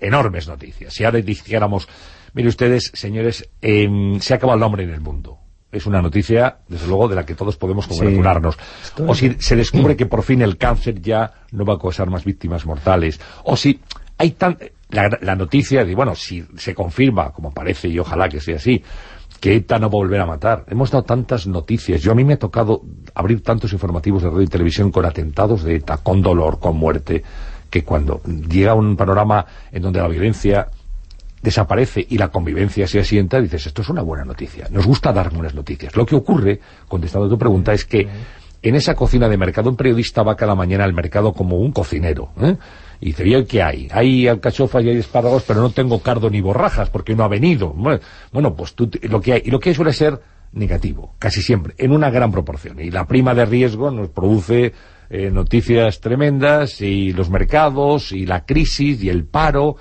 [0.00, 0.94] enormes noticias.
[0.94, 1.88] Si ahora dijéramos,
[2.32, 5.43] mire ustedes, señores, em, se ha acabado el hombre en el mundo
[5.76, 8.56] es una noticia, desde luego, de la que todos podemos congratularnos.
[9.06, 12.24] O si se descubre que por fin el cáncer ya no va a causar más
[12.24, 13.20] víctimas mortales.
[13.44, 13.80] O si
[14.18, 14.58] hay tan...
[14.90, 18.80] La, noticia de, bueno, si se confirma, como parece, y ojalá que sea así,
[19.40, 20.64] que ETA no va a volver a matar.
[20.68, 22.00] Hemos dado tantas noticias.
[22.00, 22.82] Yo a mí me ha tocado
[23.14, 27.24] abrir tantos informativos de radio y televisión con atentados de ETA, con dolor, con muerte,
[27.68, 30.68] que cuando llega un panorama en donde la violencia
[31.44, 34.66] desaparece y la convivencia se asienta, dices, esto es una buena noticia.
[34.70, 35.94] Nos gusta dar buenas noticias.
[35.94, 38.08] Lo que ocurre, contestando a tu pregunta, es que
[38.62, 42.30] en esa cocina de mercado, un periodista va cada mañana al mercado como un cocinero,
[42.40, 42.56] ¿eh?
[43.00, 43.88] Y dice, ¿y qué hay?
[43.92, 47.74] Hay alcachofas y hay espárragos, pero no tengo cardo ni borrajas, porque no ha venido.
[48.32, 50.18] Bueno, pues tú, lo que hay, y lo que hay suele ser
[50.52, 52.80] negativo, casi siempre, en una gran proporción.
[52.80, 54.72] Y la prima de riesgo nos produce
[55.10, 59.76] eh, noticias tremendas, y los mercados, y la crisis, y el paro,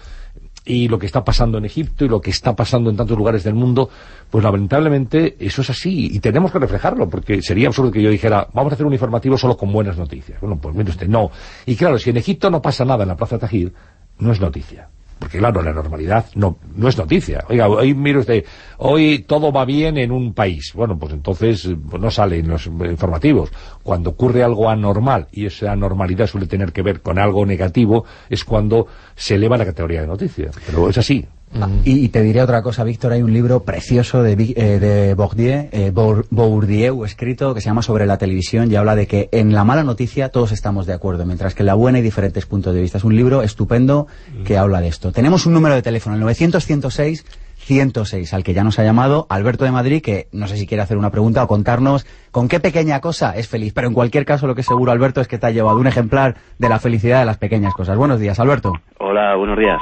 [0.66, 3.44] y lo que está pasando en Egipto y lo que está pasando en tantos lugares
[3.44, 3.90] del mundo,
[4.30, 8.48] pues lamentablemente eso es así y tenemos que reflejarlo, porque sería absurdo que yo dijera,
[8.54, 10.40] vamos a hacer un informativo solo con buenas noticias.
[10.40, 11.32] Bueno, pues mire usted, no.
[11.66, 13.74] Y claro, si en Egipto no pasa nada en la Plaza Tajir,
[14.20, 14.90] no es noticia.
[15.20, 17.44] Porque claro, la normalidad no, no es noticia.
[17.50, 18.46] Oiga, hoy mire usted,
[18.78, 20.74] hoy todo va bien en un país.
[20.76, 23.52] Bueno, pues entonces pues no sale en los informativos.
[23.84, 28.44] Cuando ocurre algo anormal, y esa anormalidad suele tener que ver con algo negativo, es
[28.44, 30.52] cuando se eleva la categoría de noticia.
[30.66, 31.26] Pero es así.
[31.62, 35.70] Ah, y, te diré otra cosa, Víctor, hay un libro precioso de, eh, de Bourdieu,
[35.72, 39.64] eh, Bourdieu, escrito, que se llama Sobre la televisión, y habla de que en la
[39.64, 42.82] mala noticia todos estamos de acuerdo, mientras que en la buena hay diferentes puntos de
[42.82, 42.98] vista.
[42.98, 44.08] Es un libro estupendo
[44.46, 45.12] que habla de esto.
[45.12, 47.24] Tenemos un número de teléfono, el 900-106...
[47.64, 50.84] 106, al que ya nos ha llamado Alberto de Madrid, que no sé si quiere
[50.84, 53.72] hacer una pregunta o contarnos con qué pequeña cosa es feliz.
[53.74, 55.88] Pero en cualquier caso, lo que es seguro, Alberto, es que te ha llevado un
[55.88, 57.98] ejemplar de la felicidad de las pequeñas cosas.
[57.98, 58.74] Buenos días, Alberto.
[59.00, 59.82] Hola, buenos días.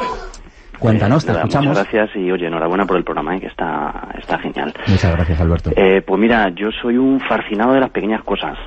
[0.81, 1.67] Cuéntanos, te escuchamos.
[1.67, 4.73] Muchas gracias y oye, enhorabuena por el programa, eh, que está, está genial.
[4.87, 5.71] Muchas gracias, Alberto.
[5.75, 8.57] Eh, pues mira, yo soy un fascinado de las pequeñas cosas.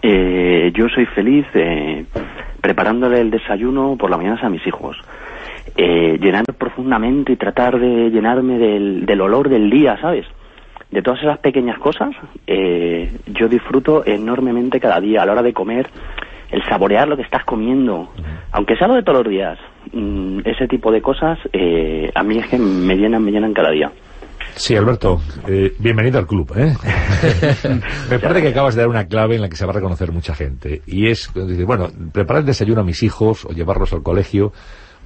[0.00, 1.44] Eh, yo soy feliz
[2.60, 4.96] preparándole el desayuno por la mañana a mis hijos.
[5.76, 10.24] llenando profundamente y tratar de llenarme del, del olor del día, ¿sabes?
[10.90, 12.10] de todas esas pequeñas cosas,
[12.46, 15.88] eh, yo disfruto enormemente cada día a la hora de comer,
[16.50, 18.08] el saborear lo que estás comiendo,
[18.52, 19.58] aunque sea lo de todos los días,
[19.92, 23.70] mm, ese tipo de cosas eh, a mí es que me llenan, me llenan cada
[23.70, 23.90] día.
[24.54, 26.52] Sí, Alberto, eh, bienvenido al club.
[26.56, 26.74] ¿eh?
[28.10, 30.10] Me parece que acabas de dar una clave en la que se va a reconocer
[30.10, 30.82] mucha gente.
[30.84, 31.30] Y es,
[31.64, 34.52] bueno, preparar el desayuno a mis hijos o llevarlos al colegio.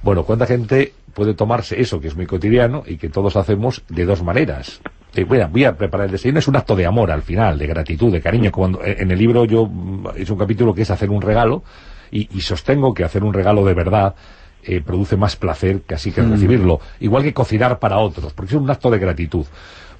[0.01, 4.05] Bueno, ¿cuánta gente puede tomarse eso, que es muy cotidiano y que todos hacemos de
[4.05, 4.81] dos maneras?
[5.15, 7.67] Eh, bueno, voy a preparar el desayuno, es un acto de amor al final, de
[7.67, 8.51] gratitud, de cariño.
[8.51, 9.69] Cuando, en el libro yo
[10.15, 11.63] es un capítulo que es hacer un regalo
[12.11, 14.15] y, y sostengo que hacer un regalo de verdad
[14.65, 16.79] eh, produce más placer casi que recibirlo.
[17.01, 19.45] Igual que cocinar para otros, porque es un acto de gratitud.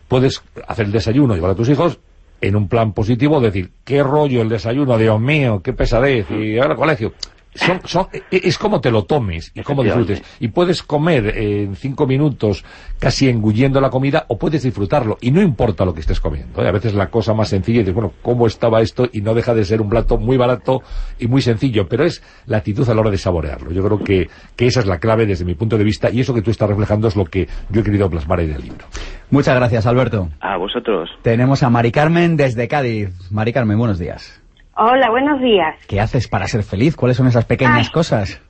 [0.08, 2.00] Puedes hacer el desayuno, llevar a tus hijos
[2.40, 6.76] en un plan positivo, decir, qué rollo el desayuno, Dios mío, qué pesadez, y ahora
[6.76, 7.14] colegio.
[7.56, 10.24] Son, son, e- es como te lo tomes y cómo disfrutes.
[10.40, 12.66] Y puedes comer en cinco minutos
[13.00, 15.18] casi engullendo la comida o puedes disfrutarlo.
[15.22, 16.64] Y no importa lo que estés comiendo.
[16.64, 16.68] ¿eh?
[16.68, 19.08] A veces la cosa más sencilla y dices, bueno, ¿cómo estaba esto?
[19.12, 20.82] Y no deja de ser un plato muy barato
[21.20, 21.88] y muy sencillo.
[21.88, 23.72] Pero es la actitud a la hora de saborearlo.
[23.72, 26.34] Yo creo que, que esa es la clave desde mi punto de vista y eso
[26.34, 28.86] que tú estás reflejando es lo que yo he querido plasmar en el libro.
[29.30, 30.30] Muchas gracias, Alberto.
[30.42, 31.10] A vosotros.
[31.22, 33.10] Tenemos a Mari Carmen desde Cádiz.
[33.32, 34.43] Mari Carmen, buenos días.
[34.76, 35.76] Hola, buenos días.
[35.88, 36.96] ¿Qué haces para ser feliz?
[36.96, 37.92] ¿Cuáles son esas pequeñas Ay.
[37.94, 38.42] cosas?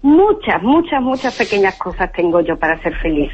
[0.00, 3.30] Muchas, muchas, muchas pequeñas cosas tengo yo para ser feliz.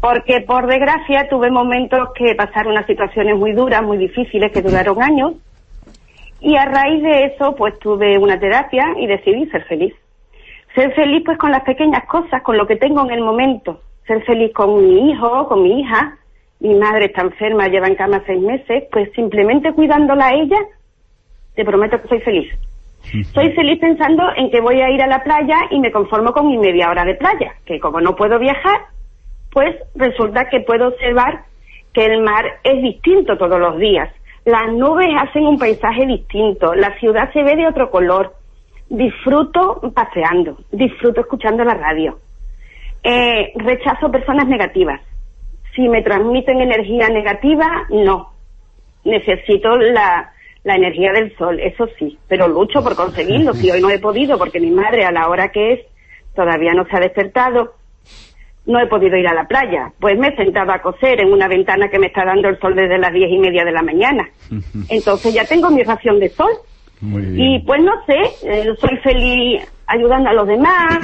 [0.00, 5.02] Porque por desgracia tuve momentos que pasaron unas situaciones muy duras, muy difíciles, que duraron
[5.02, 5.34] años.
[6.40, 9.94] Y a raíz de eso, pues tuve una terapia y decidí ser feliz.
[10.74, 13.80] Ser feliz pues con las pequeñas cosas, con lo que tengo en el momento.
[14.06, 16.18] Ser feliz con mi hijo, con mi hija.
[16.60, 20.58] Mi madre está enferma, lleva en cama seis meses, pues simplemente cuidándola a ella,
[21.58, 22.54] te prometo que soy feliz.
[23.34, 26.46] Soy feliz pensando en que voy a ir a la playa y me conformo con
[26.46, 28.82] mi media hora de playa, que como no puedo viajar,
[29.50, 31.46] pues resulta que puedo observar
[31.92, 34.08] que el mar es distinto todos los días.
[34.44, 38.36] Las nubes hacen un paisaje distinto, la ciudad se ve de otro color.
[38.88, 42.20] Disfruto paseando, disfruto escuchando la radio.
[43.02, 45.00] Eh, rechazo personas negativas.
[45.74, 48.32] Si me transmiten energía negativa, no.
[49.04, 50.32] Necesito la,
[50.68, 54.38] la energía del sol, eso sí, pero lucho por conseguirlo, si hoy no he podido,
[54.38, 55.80] porque mi madre a la hora que es
[56.34, 57.74] todavía no se ha despertado,
[58.66, 61.48] no he podido ir a la playa, pues me he sentado a coser en una
[61.48, 64.28] ventana que me está dando el sol desde las diez y media de la mañana.
[64.88, 66.52] Entonces ya tengo mi ración de sol.
[67.00, 70.98] Muy Y pues no sé, eh, soy feliz ayudando a los demás,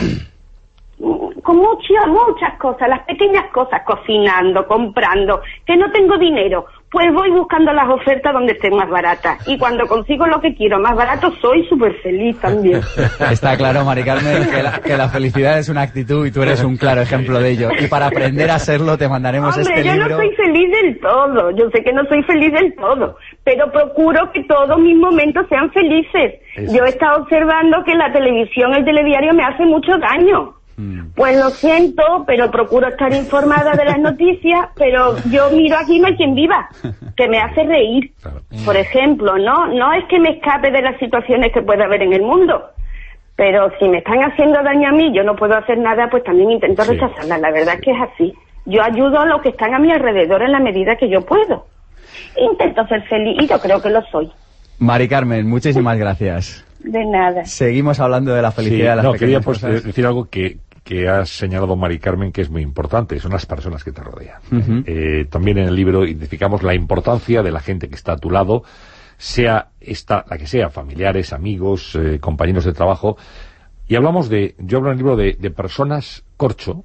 [1.42, 7.28] con muchas, muchas cosas, las pequeñas cosas, cocinando, comprando, que no tengo dinero, pues voy
[7.30, 9.46] buscando las ofertas donde estén más baratas.
[9.48, 12.80] Y cuando consigo lo que quiero más barato, soy súper feliz también.
[13.32, 16.62] Está claro, Mari Carmen, que la, que la felicidad es una actitud y tú eres
[16.62, 17.70] un claro ejemplo de ello.
[17.80, 20.08] Y para aprender a serlo te mandaremos Hombre, este yo libro.
[20.10, 24.30] no soy feliz del todo, yo sé que no soy feliz del todo, pero procuro
[24.32, 26.34] que todos mis momentos sean felices.
[26.54, 26.76] Eso.
[26.76, 30.54] Yo he estado observando que la televisión, el telediario me hace mucho daño.
[30.76, 31.10] Mm.
[31.14, 36.08] Pues lo siento, pero procuro estar informada de las noticias, pero yo miro aquí no
[36.08, 36.68] hay quien viva,
[37.16, 38.12] que me hace reír.
[38.64, 42.12] Por ejemplo, no, no es que me escape de las situaciones que pueda haber en
[42.12, 42.62] el mundo,
[43.36, 46.50] pero si me están haciendo daño a mí, yo no puedo hacer nada, pues también
[46.50, 46.92] intento Sí.
[46.94, 47.40] rechazarlas.
[47.40, 48.34] La verdad es que es así.
[48.66, 51.66] Yo ayudo a los que están a mi alrededor en la medida que yo puedo.
[52.36, 54.30] Intento ser feliz y yo creo que lo soy.
[54.78, 56.64] Mari Carmen, muchísimas gracias.
[56.80, 57.44] De nada.
[57.46, 59.84] Seguimos hablando de la Sí, felicidad de las no, quería pues, cosas.
[59.84, 63.82] decir algo que, que has señalado Mari Carmen que es muy importante, son las personas
[63.82, 64.40] que te rodean.
[64.86, 68.30] Eh, también en el libro identificamos la importancia de la gente que está a tu
[68.30, 68.62] lado,
[69.16, 73.16] sea esta, la que sea, familiares, amigos, eh, compañeros de trabajo,
[73.88, 76.84] y hablamos de, yo hablo en el libro de, de personas corcho,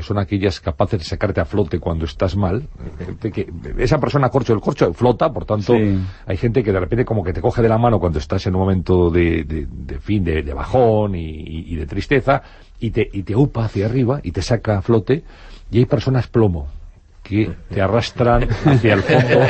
[0.00, 2.66] que son aquellas capaces de sacarte a flote cuando estás mal,
[3.32, 3.46] que
[3.78, 5.98] esa persona corcho, el corcho flota, por tanto, Sí.
[6.26, 8.54] hay gente que de repente como que te coge de la mano cuando estás en
[8.54, 12.42] un momento de, de- de fin, de, de bajón y, y- y de tristeza,
[12.78, 15.22] y te, y te upa hacia arriba y te saca a flote,
[15.70, 16.68] y hay personas plomo
[17.30, 19.40] que te arrastran hacia el fondo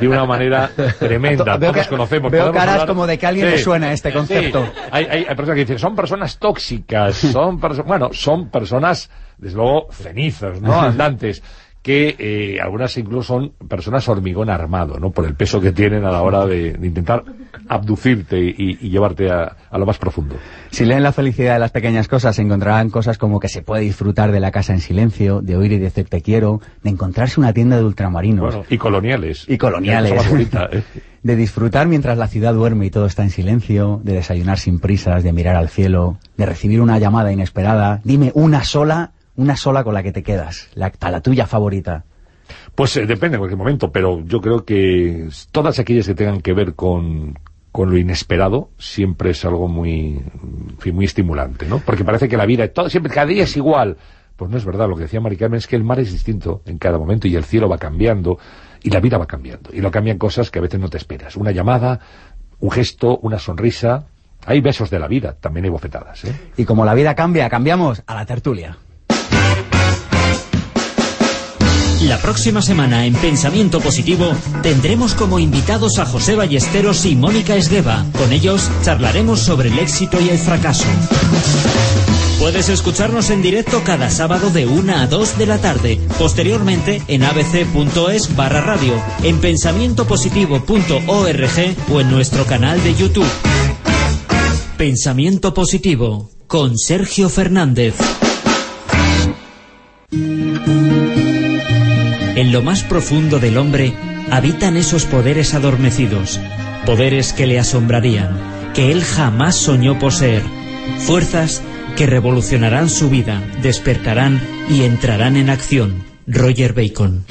[0.00, 1.56] de una manera tremenda.
[1.56, 2.30] Veo Todos que- conocemos.
[2.30, 4.64] veo caras como de que a alguien le suena este concepto.
[4.64, 4.80] Sí.
[4.92, 9.56] Hay, hay, hay personas que dicen, son personas tóxicas, son perso- bueno, son personas, desde
[9.56, 10.80] luego, cenizas, ¿no?
[10.80, 11.42] Andantes
[11.82, 15.10] que eh, algunas incluso son personas hormigón armado, ¿no?
[15.12, 17.24] Por el peso que tienen a la hora de, de intentar
[17.68, 20.36] abducirte y, y llevarte a, a lo más profundo.
[20.70, 24.32] Si leen la felicidad de las pequeñas cosas, encontrarán cosas como que se puede disfrutar
[24.32, 27.76] de la casa en silencio, de oír y decir te quiero, de encontrarse una tienda
[27.76, 29.46] de ultramarinos, Bueno, y coloniales.
[29.48, 30.82] y coloniales, bonita, ¿eh?
[31.22, 35.22] de disfrutar mientras la ciudad duerme y todo está en silencio, de desayunar sin prisas,
[35.22, 38.00] de mirar al cielo, de recibir una llamada inesperada.
[38.04, 42.04] Dime una sola, una sola con la que te quedas, la, la tuya favorita.
[42.74, 46.52] Pues eh, depende en cualquier momento, pero yo creo que todas aquellas que tengan que
[46.52, 47.38] ver con,
[47.72, 50.22] con lo inesperado siempre es algo muy,
[50.92, 51.78] muy estimulante, ¿no?
[51.78, 53.96] Porque parece que la vida, todo, siempre, cada día es igual.
[54.36, 56.62] Pues no es verdad, lo que decía Mari Carmen es que el mar es distinto
[56.66, 58.38] en cada momento y el cielo va cambiando
[58.82, 59.70] y la vida va cambiando.
[59.72, 61.36] Y lo cambian cosas que a veces no te esperas.
[61.36, 62.00] Una llamada,
[62.58, 64.06] un gesto, una sonrisa.
[64.44, 66.34] Hay besos de la vida, también hay bofetadas, ¿eh?
[66.56, 68.78] Y como la vida cambia, cambiamos a la tertulia.
[72.02, 74.32] La próxima semana en Pensamiento Positivo
[74.62, 78.06] tendremos como invitados a José Ballesteros y Mónica Esgueva.
[78.16, 80.86] Con ellos charlaremos sobre el éxito y el fracaso.
[82.38, 86.00] Puedes escucharnos en directo cada sábado de 1 a 2 de la tarde.
[86.18, 93.28] Posteriormente en abc.es barra radio, en pensamientopositivo.org o en nuestro canal de YouTube.
[94.78, 97.94] Pensamiento Positivo con Sergio Fernández.
[102.40, 103.92] En lo más profundo del hombre
[104.30, 106.40] habitan esos poderes adormecidos,
[106.86, 108.30] poderes que le asombrarían,
[108.72, 110.42] que él jamás soñó poseer,
[111.00, 111.60] fuerzas
[111.98, 116.02] que revolucionarán su vida, despertarán y entrarán en acción.
[116.26, 117.26] Roger Bacon.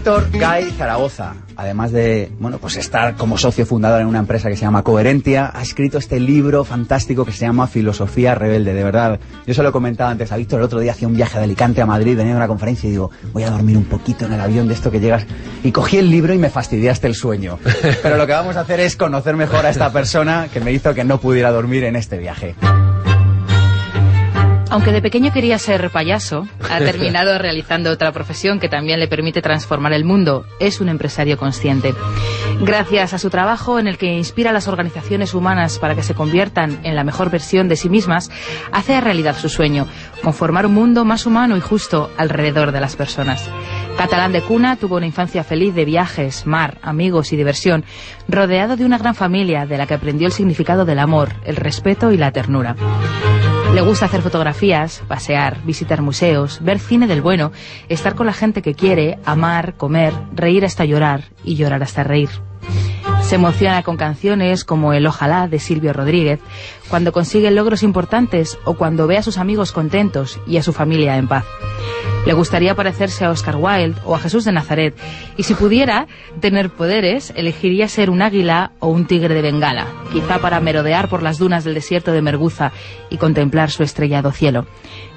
[0.00, 4.56] Víctor Gay Zaragoza, además de bueno, pues estar como socio fundador en una empresa que
[4.56, 8.72] se llama Coherentia, ha escrito este libro fantástico que se llama Filosofía Rebelde.
[8.72, 11.16] De verdad, yo se lo he comentado antes a Víctor, el otro día hacía un
[11.16, 13.84] viaje de Alicante a Madrid, venía de una conferencia y digo, voy a dormir un
[13.84, 15.26] poquito en el avión de esto que llegas.
[15.62, 17.58] Y cogí el libro y me fastidiaste el sueño.
[18.02, 20.94] Pero lo que vamos a hacer es conocer mejor a esta persona que me hizo
[20.94, 22.54] que no pudiera dormir en este viaje.
[24.70, 29.42] Aunque de pequeño quería ser payaso, ha terminado realizando otra profesión que también le permite
[29.42, 30.46] transformar el mundo.
[30.60, 31.92] Es un empresario consciente.
[32.60, 36.14] Gracias a su trabajo en el que inspira a las organizaciones humanas para que se
[36.14, 38.30] conviertan en la mejor versión de sí mismas,
[38.70, 39.88] hace realidad su sueño,
[40.22, 43.50] conformar un mundo más humano y justo alrededor de las personas.
[43.96, 47.84] Catalán de cuna, tuvo una infancia feliz de viajes, mar, amigos y diversión,
[48.28, 52.12] rodeado de una gran familia de la que aprendió el significado del amor, el respeto
[52.12, 52.76] y la ternura.
[53.74, 57.52] Le gusta hacer fotografías, pasear, visitar museos, ver cine del bueno,
[57.88, 62.30] estar con la gente que quiere, amar, comer, reír hasta llorar y llorar hasta reír.
[63.30, 66.40] Se emociona con canciones como el Ojalá de Silvio Rodríguez,
[66.88, 71.16] cuando consigue logros importantes o cuando ve a sus amigos contentos y a su familia
[71.16, 71.44] en paz.
[72.26, 74.98] Le gustaría parecerse a Oscar Wilde o a Jesús de Nazaret,
[75.36, 76.08] y si pudiera
[76.40, 81.22] tener poderes, elegiría ser un águila o un tigre de Bengala, quizá para merodear por
[81.22, 82.72] las dunas del desierto de Merguza
[83.10, 84.66] y contemplar su estrellado cielo.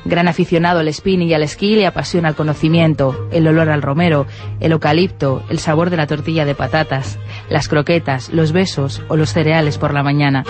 [0.06, 4.26] Gran aficionado al spinning y al esquí, le apasiona el conocimiento, el olor al romero,
[4.60, 9.32] el eucalipto, el sabor de la tortilla de patatas, las croquetas, los besos o los
[9.32, 10.44] cereales por la mañana.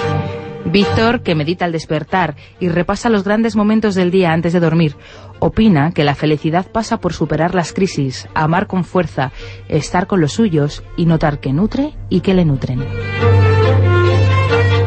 [0.66, 4.96] Víctor, que medita al despertar y repasa los grandes momentos del día antes de dormir,
[5.40, 9.32] opina que la felicidad pasa por superar las crisis, amar con fuerza,
[9.68, 12.80] estar con los suyos y notar que nutre y que le nutren.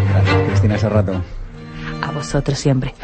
[0.09, 0.77] Gracias, Cristina.
[2.17, 2.95] Vosotros siempre.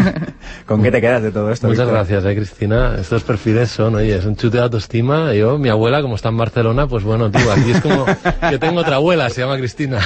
[0.66, 1.68] ¿Con qué te quedas de todo esto?
[1.68, 1.94] Muchas Víctor?
[1.94, 2.96] gracias, eh, Cristina.
[2.98, 5.32] Estos perfiles son, oye, es un chute de autoestima.
[5.32, 8.04] Yo, mi abuela, como está en Barcelona, pues bueno, tú, aquí es como...
[8.50, 10.00] Yo tengo otra abuela, se llama Cristina.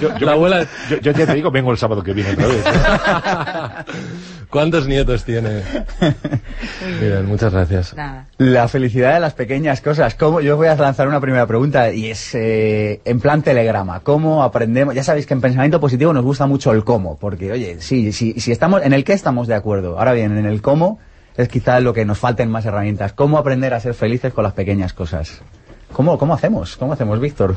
[0.00, 0.66] Yo, yo La abuela...
[0.88, 2.64] yo, yo ya te digo, vengo el sábado que viene otra vez.
[2.64, 3.92] ¿eh?
[4.50, 5.62] ¿Cuántos nietos tiene?
[7.00, 7.94] Miren, muchas gracias.
[7.94, 8.26] Nada.
[8.38, 10.14] La felicidad de las pequeñas cosas.
[10.14, 10.40] ¿Cómo?
[10.40, 14.00] Yo voy a lanzar una primera pregunta y es eh, en plan telegrama.
[14.00, 14.94] ¿Cómo aprendemos?
[14.94, 18.34] Ya sabéis que en pensamiento positivo nos gusta mucho el cómo, porque oye, sí, sí,
[18.38, 19.98] si estamos en el qué estamos de acuerdo.
[19.98, 20.98] Ahora bien, en el cómo
[21.36, 23.12] es quizá lo que nos falten más herramientas.
[23.12, 25.42] ¿Cómo aprender a ser felices con las pequeñas cosas?
[25.92, 26.76] ¿Cómo, cómo hacemos?
[26.76, 27.56] ¿Cómo hacemos, Víctor?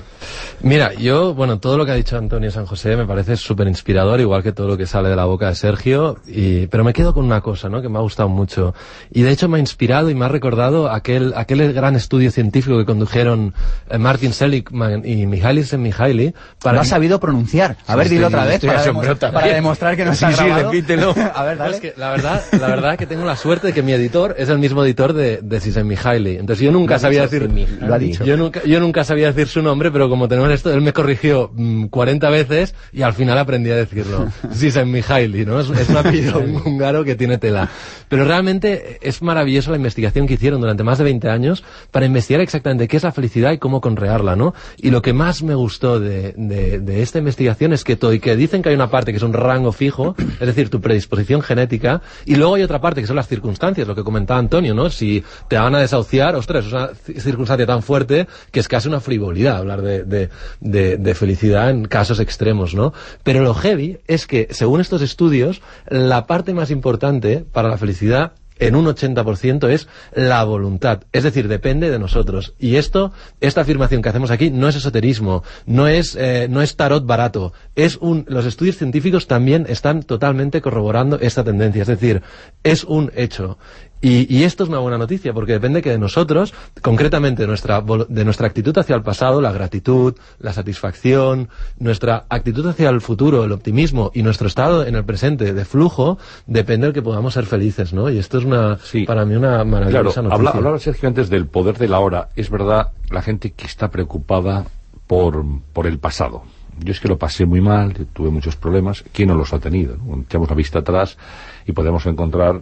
[0.62, 4.22] Mira, yo, bueno, todo lo que ha dicho Antonio San José me parece súper inspirador,
[4.22, 7.14] igual que todo lo que sale de la boca de Sergio, y, pero me quedo
[7.14, 8.74] con una cosa, ¿no?, que me ha gustado mucho.
[9.12, 12.78] Y de hecho me ha inspirado y me ha recordado aquel, aquel gran estudio científico
[12.78, 13.54] que condujeron
[13.90, 16.76] eh, Martin Seligman y Mihaly Csikszentmihalyi para...
[16.76, 17.76] Lo has sabido pronunciar.
[17.88, 20.72] A ver, Sí, dilo estoy- otra vez para, demostrar que no está Sí, sí, grabado.
[20.72, 21.10] repítelo.
[21.36, 21.76] a ver, No, dale.
[21.76, 24.48] es que la verdad, la verdad que tengo la suerte de que mi editor es
[24.50, 26.38] el mismo editor de, de Csikszentmihalyi.
[26.38, 27.50] Entonces yo nunca sabía decir...
[27.82, 28.19] Lo ha dicho.
[28.26, 31.52] Yo nunca, yo nunca sabía decir su nombre, pero como tenemos esto, él me corrigió
[31.54, 34.28] mm, 40 veces y al final aprendí a decirlo.
[34.54, 35.60] Csikszentmihalyi, ¿no?
[35.60, 37.70] Es, es un apellido húngaro que tiene tela.
[38.08, 42.42] Pero realmente es maravillosa la investigación que hicieron durante más de 20 años para investigar
[42.42, 44.54] exactamente qué es la felicidad y cómo conrearla, ¿no?
[44.78, 48.20] Y lo que más me gustó de, de- de esta investigación es que todo, y
[48.20, 51.42] que dicen que hay una parte que es un rango fijo, es decir, tu predisposición
[51.42, 54.90] genética, y luego hay otra parte que son las circunstancias, lo que comentaba Antonio, ¿no?
[54.90, 58.09] Si te van a desahuciar, ostras, es una ci- circunstancia tan fuerte
[58.52, 60.30] que es casi una frivolidad hablar de, de,
[60.60, 62.94] de, de felicidad en casos extremos, ¿no?
[63.24, 68.34] Pero lo heavy es que, según estos estudios, la parte más importante para la felicidad
[68.60, 71.04] en un 80% es la voluntad.
[71.12, 72.54] Es decir, depende de nosotros.
[72.60, 76.76] Y esto, esta afirmación que hacemos aquí no es esoterismo, no es, eh, no es
[76.76, 77.54] tarot barato.
[77.76, 81.82] Es un, los estudios científicos también están totalmente corroborando esta tendencia.
[81.82, 82.22] Es decir,
[82.64, 83.58] es un hecho.
[84.02, 87.84] Y, y, esto es una buena noticia, porque depende que de nosotros, concretamente de nuestra,
[88.08, 93.44] de nuestra actitud hacia el pasado, la gratitud, la satisfacción, nuestra actitud hacia el futuro,
[93.44, 97.46] el optimismo y nuestro estado en el presente de flujo, depende del que podamos ser
[97.46, 98.10] felices, ¿no?
[98.10, 99.04] Y esto es una, Sí.
[99.04, 100.34] para mí una maravillosa Claro, noticia.
[100.34, 102.30] habla- hablaba Sergio antes del poder de la hora.
[102.38, 104.66] Es verdad, la gente que está preocupada
[105.08, 105.44] por,
[105.74, 106.44] por el pasado.
[106.82, 109.04] Yo es que lo pasé muy mal, tuve muchos problemas.
[109.12, 109.98] ¿Quién no los ha tenido?
[110.24, 111.18] Echamos la vista atrás
[111.66, 112.62] y podemos encontrar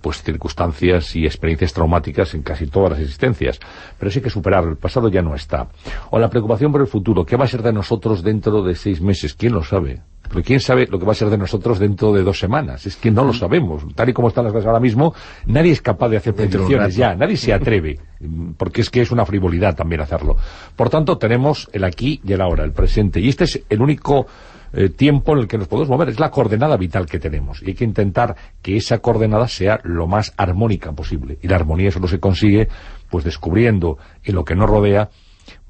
[0.00, 3.58] pues circunstancias y experiencias traumáticas en casi todas las existencias.
[3.98, 5.68] Pero sí hay que superarlo, el pasado ya no está.
[6.10, 9.00] O la preocupación por el futuro, ¿qué va a ser de nosotros dentro de seis
[9.00, 9.34] meses?
[9.34, 10.00] ¿Quién lo sabe?
[10.30, 12.86] Pero ¿quién sabe lo que va a ser de nosotros dentro de dos semanas?
[12.86, 13.82] Es que no lo sabemos.
[13.96, 15.12] Tal y como están las cosas ahora mismo,
[15.46, 19.10] nadie es capaz de hacer predicciones ya, nadie se atreve, mm, porque es que es
[19.10, 20.36] una frivolidad también hacerlo.
[20.76, 24.26] Por tanto, tenemos el aquí y el ahora, el presente, y este es el único
[24.72, 27.70] eh, tiempo en el que nos podemos mover, es la coordenada vital que tenemos, y
[27.70, 32.06] hay que intentar que esa coordenada sea lo más armónica posible, y la armonía solo
[32.06, 32.68] se consigue
[33.08, 35.10] pues descubriendo en lo que nos rodea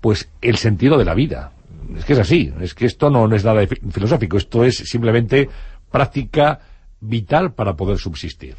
[0.03, 1.53] pues el sentido de la vida.
[1.97, 5.49] Es que es así, es que esto no, no es nada filosófico, esto es simplemente
[5.91, 6.61] práctica
[7.01, 8.57] vital para poder subsistir.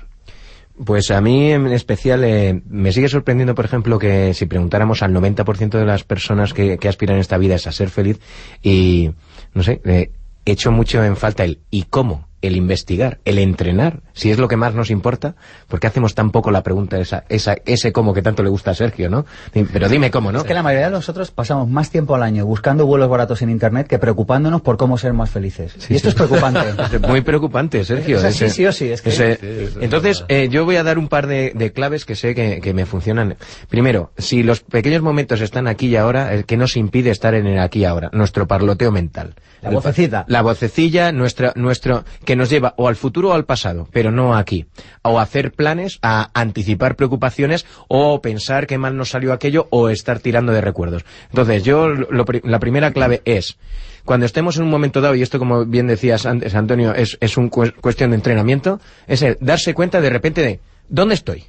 [0.83, 5.13] Pues a mí en especial eh, me sigue sorprendiendo, por ejemplo, que si preguntáramos al
[5.13, 8.19] 90% de las personas que, que aspiran en esta vida es a ser feliz
[8.63, 9.11] y,
[9.53, 10.11] no sé, eh,
[10.45, 12.30] echo mucho en falta el ¿y cómo?
[12.41, 15.35] El investigar, el entrenar, si es lo que más nos importa,
[15.67, 18.71] ¿por qué hacemos tan poco la pregunta esa, esa, ese cómo que tanto le gusta
[18.71, 19.25] a Sergio, ¿no?
[19.71, 20.39] Pero dime cómo, ¿no?
[20.39, 23.49] Es que la mayoría de nosotros pasamos más tiempo al año buscando vuelos baratos en
[23.51, 25.75] internet que preocupándonos por cómo ser más felices.
[25.89, 26.61] y esto es preocupante.
[26.91, 28.17] Es muy preocupante, Sergio.
[28.19, 30.65] Es así, Ese- sí o sí, es que- ese- Sí, eso es entonces, eh, yo
[30.65, 33.35] voy a dar un par de, de claves que sé que, que me funcionan.
[33.69, 37.45] Primero, si los pequeños momentos están aquí y ahora, el que nos impide estar en
[37.47, 38.09] el aquí y ahora?
[38.13, 39.35] Nuestro parloteo mental.
[39.61, 40.25] La vocecita.
[40.27, 44.35] La vocecilla, nuestra, nuestro, que nos lleva o al futuro o al pasado, pero no
[44.35, 44.65] aquí.
[45.01, 50.19] O hacer planes, a anticipar preocupaciones, o pensar que mal nos salió aquello, o estar
[50.19, 51.05] tirando de recuerdos.
[51.29, 53.57] Entonces, yo, lo la primera clave es,
[54.05, 57.37] cuando estemos en un momento dado, y esto como bien decías antes, Antonio, es, es
[57.37, 60.59] un cues- cuestión de entrenamiento, es el darse cuenta de repente de,
[60.89, 61.45] ¿dónde estoy?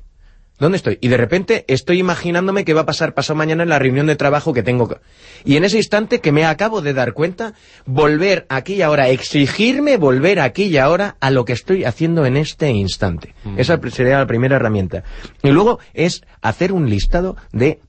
[0.63, 0.97] ¿Dónde estoy?
[1.01, 4.15] Y de repente estoy imaginándome qué va a pasar pasado mañana en la reunión de
[4.15, 4.97] trabajo que tengo.
[5.45, 7.55] Y en ese instante que me acabo de dar cuenta,
[7.85, 12.37] volver aquí y ahora, exigirme volver aquí y ahora a lo que estoy haciendo en
[12.37, 13.35] este instante.
[13.57, 15.03] Esa sería la primera herramienta.
[15.43, 17.81] Y luego es hacer un listado de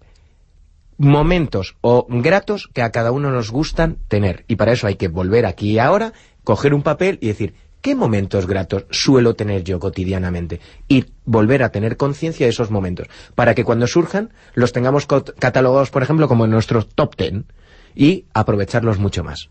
[0.98, 4.46] momentos o gratos que a cada uno nos gustan tener.
[4.48, 6.14] Y para eso hay que volver aquí y ahora,
[6.44, 7.54] coger un papel y decir,
[7.84, 10.60] ¿qué momentos gratos suelo tener yo cotidianamente?
[10.88, 13.08] Y volver a tener conciencia de esos momentos.
[13.36, 17.46] Para que cuando surjan, los tengamos catalogados, por ejemplo, como en nuestros top ten
[17.94, 19.50] y aprovecharlos mucho más.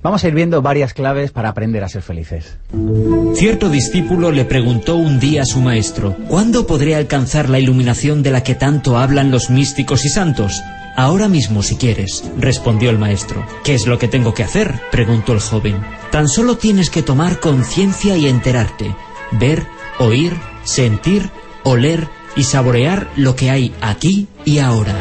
[0.00, 2.58] Vamos a ir viendo varias claves para aprender a ser felices.
[3.34, 8.30] Cierto discípulo le preguntó un día a su maestro, ¿cuándo podré alcanzar la iluminación de
[8.30, 10.62] la que tanto hablan los místicos y santos?
[10.98, 13.46] Ahora mismo, si quieres, respondió el maestro.
[13.62, 14.80] ¿Qué es lo que tengo que hacer?
[14.90, 15.80] preguntó el joven.
[16.10, 18.96] Tan solo tienes que tomar conciencia y enterarte,
[19.30, 19.64] ver,
[20.00, 20.32] oír,
[20.64, 21.30] sentir,
[21.62, 24.92] oler y saborear lo que hay aquí y ahora.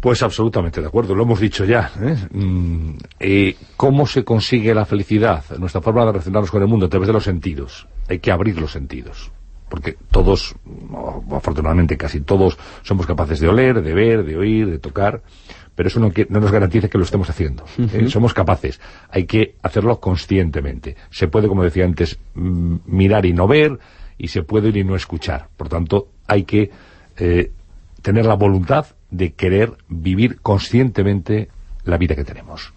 [0.00, 1.92] Pues absolutamente de acuerdo, lo hemos dicho ya.
[2.00, 2.16] ¿eh?
[2.30, 5.44] Mm, eh, ¿Cómo se consigue la felicidad?
[5.58, 7.88] Nuestra forma de relacionarnos con el mundo a través de los sentidos.
[8.08, 9.30] Hay que abrir los sentidos.
[9.68, 10.54] Porque todos,
[10.90, 15.22] o afortunadamente casi todos, somos capaces de oler, de ver, de oír, de tocar,
[15.74, 17.64] pero eso no, nos garantiza que lo estemos haciendo.
[17.78, 18.08] ¿eh?
[18.08, 18.80] Somos capaces.
[19.10, 20.96] Hay que hacerlo conscientemente.
[21.10, 23.78] Se puede, como decía antes, mm, mirar y no ver,
[24.18, 25.48] y se puede oír y no escuchar.
[25.56, 26.70] Por tanto, hay que
[27.16, 27.52] eh,
[28.02, 31.48] tener la voluntad de querer vivir conscientemente
[31.84, 32.72] la vida que tenemos.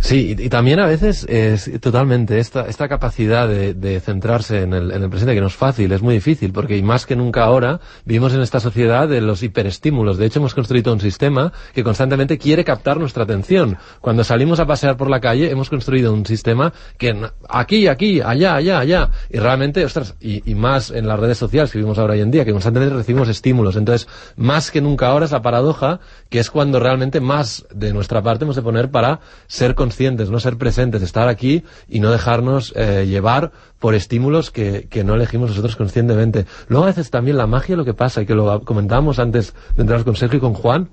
[0.00, 4.92] Sí, y, también a veces es totalmente esta, esta capacidad de, de centrarse en el,
[4.92, 7.80] en el presente, que no es fácil, es muy difícil, porque más que nunca ahora
[8.06, 10.16] vivimos en esta sociedad de los hiperestímulos.
[10.16, 13.76] De hecho, hemos construido un sistema que constantemente quiere captar nuestra atención.
[14.00, 17.14] Cuando salimos a pasear por la calle, hemos construido un sistema que
[17.50, 19.10] aquí, aquí, allá, allá, allá.
[19.28, 22.30] Y realmente, ostras, y, y más en las redes sociales que vivimos ahora hoy en
[22.30, 23.76] día, que constantemente recibimos estímulos.
[23.76, 28.22] Entonces, más que nunca ahora es la paradoja, que es cuando realmente más de nuestra
[28.22, 32.12] parte hemos de poner para ser conscientes conscientes, no ser presentes, estar aquí y no
[32.12, 36.46] dejarnos eh, llevar por estímulos que, que, no elegimos nosotros conscientemente.
[36.68, 39.82] Luego a veces también la magia lo que pasa, y que lo comentábamos antes de
[39.82, 40.90] entrar con Sergio y con Juan,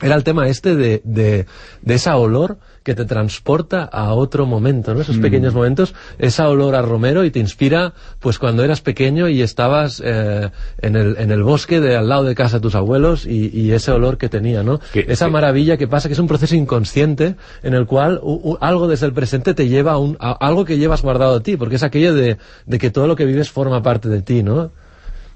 [0.00, 1.46] era el tema este de, de,
[1.82, 5.00] de esa olor que te transporta a otro momento, ¿no?
[5.00, 9.42] Esos pequeños momentos, esa olor a romero y te inspira, pues cuando eras pequeño y
[9.42, 10.50] estabas eh,
[10.82, 13.72] en, el, en el bosque de al lado de casa de tus abuelos y, y
[13.72, 14.78] ese olor que tenía, ¿no?
[14.94, 17.34] esa maravilla que pasa, que es un proceso inconsciente
[17.64, 18.20] en el cual
[18.60, 21.56] algo desde el presente te lleva a, un, a algo que llevas guardado a ti,
[21.56, 22.36] porque es aquello de,
[22.66, 24.70] de que todo lo que vives forma parte de ti, ¿no?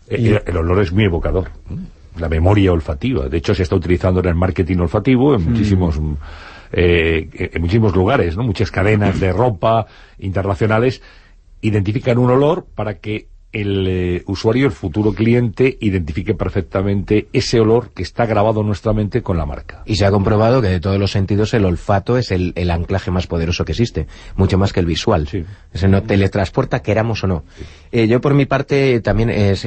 [0.08, 1.48] Y el, el olor es muy evocador
[2.18, 3.28] la memoria olfativa.
[3.28, 6.00] De hecho, se está utilizando en el marketing olfativo en muchísimos
[6.72, 8.44] eh, en muchísimos lugares, ¿no?
[8.44, 9.86] Muchas cadenas de ropa
[10.18, 11.02] internacionales
[11.62, 17.90] identifican un olor para que el eh, usuario, el futuro cliente, identifique perfectamente ese olor
[17.90, 19.82] que está grabado en nuestra mente con la marca.
[19.86, 23.26] Y se ha comprobado que de todos los sentidos el olfato es el, anclaje más
[23.26, 25.26] poderoso que existe, mucho más que el visual.
[25.26, 25.44] Sí.
[25.72, 27.44] Ese no teletransporta, queramos o no.
[27.90, 29.66] Eh, yo por mi parte también es,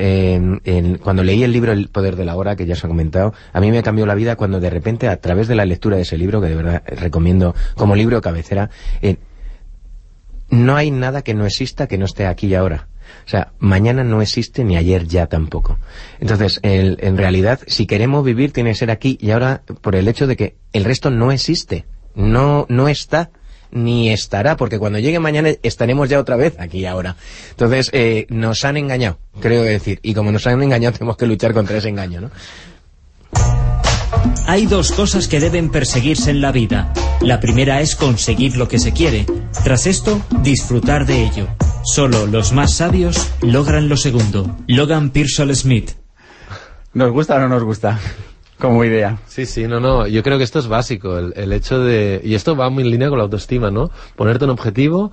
[1.02, 3.60] cuando leí el libro El poder de la hora, que ya se ha comentado, a
[3.60, 6.18] mí me cambió la vida cuando de repente a través de la lectura de ese
[6.18, 8.70] libro, que de verdad recomiendo como libro cabecera,
[9.02, 9.18] eh,
[10.50, 12.88] no hay nada que no exista que no esté aquí y ahora.
[13.26, 15.78] O sea, mañana no existe ni ayer ya tampoco.
[16.20, 20.28] Entonces, en realidad, si queremos vivir, tiene que ser aquí y ahora por el hecho
[20.28, 21.86] de que el resto no existe.
[22.16, 23.32] No, no está
[23.74, 27.16] ni estará, porque cuando llegue mañana estaremos ya otra vez aquí ahora.
[27.50, 30.00] Entonces, eh, nos han engañado, creo decir.
[30.04, 32.32] Y como nos han engañado, tenemos que luchar contra ese engaño, ¿no?
[34.46, 36.92] Hay dos cosas que deben perseguirse en la vida.
[37.22, 39.26] La primera es conseguir lo que se quiere.
[39.64, 41.48] Tras esto, disfrutar de ello.
[41.84, 44.58] Solo los más sabios logran lo segundo.
[44.68, 45.92] Logan Pearsall Smith.
[46.94, 48.00] ¿Nos gusta o no nos gusta?
[48.60, 49.18] Como idea.
[49.28, 50.08] Sí, sí, no, no.
[50.08, 51.18] Yo creo que esto es básico.
[51.18, 52.22] El, el hecho de.
[52.24, 53.92] Y esto va muy en línea con la autoestima, ¿no?
[54.16, 55.12] Ponerte un objetivo,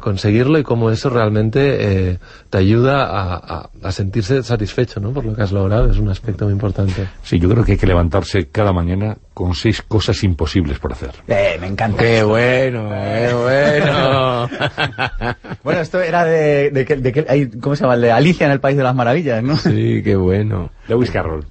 [0.00, 2.18] conseguirlo y cómo eso realmente eh,
[2.50, 5.12] te ayuda a, a, sentirse satisfecho ¿no?
[5.12, 5.90] por lo que has logrado.
[5.90, 7.08] Es un aspecto muy importante.
[7.22, 11.10] Sí, yo creo que hay que levantarse cada mañana con seis cosas imposibles por hacer.
[11.28, 12.02] Eh, me encanta.
[12.02, 14.48] ¡Qué bueno, qué bueno!
[15.64, 17.96] bueno, esto era de, de, de, ¿cómo se llama?
[17.96, 19.56] de Alicia en el País de las Maravillas, ¿no?
[19.56, 20.70] Sí, qué bueno.
[20.88, 21.46] Lewis Carroll.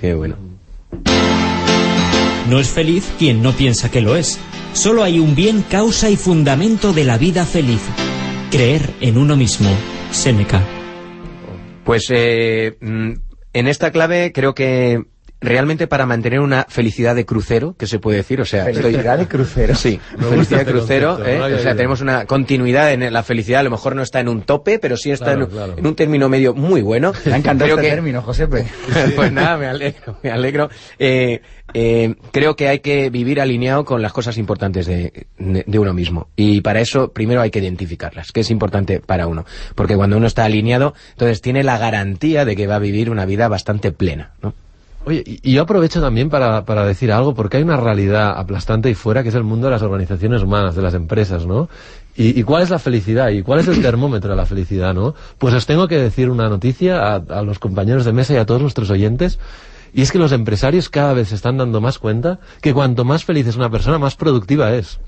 [0.00, 0.36] qué bueno.
[2.50, 4.40] No es feliz quien no piensa que lo es.
[4.72, 7.80] Solo hay un bien causa y fundamento de la vida feliz.
[8.50, 9.70] Creer en uno mismo.
[10.10, 10.60] Seneca.
[11.84, 13.12] Pues eh, mm,
[13.52, 15.00] en esta clave creo que
[15.40, 18.64] realmente para mantener una felicidad de crucero, que se puede decir, o sea...
[18.64, 19.74] Felicidad de crucero.
[19.74, 21.40] Sí, felicidad de crucero, ¿eh?
[21.40, 24.42] o sea, tenemos una continuidad en la felicidad, a lo mejor no está en un
[24.42, 25.42] tope, pero sí está en,
[25.86, 27.12] un término medio muy bueno.
[27.24, 28.48] Me ha encantado este término, José.
[29.16, 30.68] pues nada, me alegro, me alegro.
[30.98, 31.40] Eh,
[31.72, 36.28] eh, creo que hay que vivir alineado con las cosas importantes de, de, uno mismo.
[36.36, 39.44] Y para eso, primero hay que identificarlas, que es importante para uno.
[39.74, 43.24] Porque cuando uno está alineado, entonces tiene la garantía de que va a vivir una
[43.24, 44.54] vida bastante plena, ¿no?
[45.04, 48.94] Oye, y yo aprovecho también para, para decir algo, porque hay una realidad aplastante ahí
[48.94, 51.68] fuera, que es el mundo de las organizaciones humanas, de las empresas, ¿no?
[52.16, 53.30] ¿Y, cuál es la felicidad?
[53.30, 55.14] ¿Y cuál es el termómetro de la felicidad, no?
[55.38, 58.44] Pues os tengo que decir una noticia a, a los compañeros de mesa y a
[58.44, 59.38] todos nuestros oyentes,
[59.92, 63.24] y es que los empresarios cada vez se están dando más cuenta que cuanto más
[63.24, 65.00] feliz es una persona, más productiva es.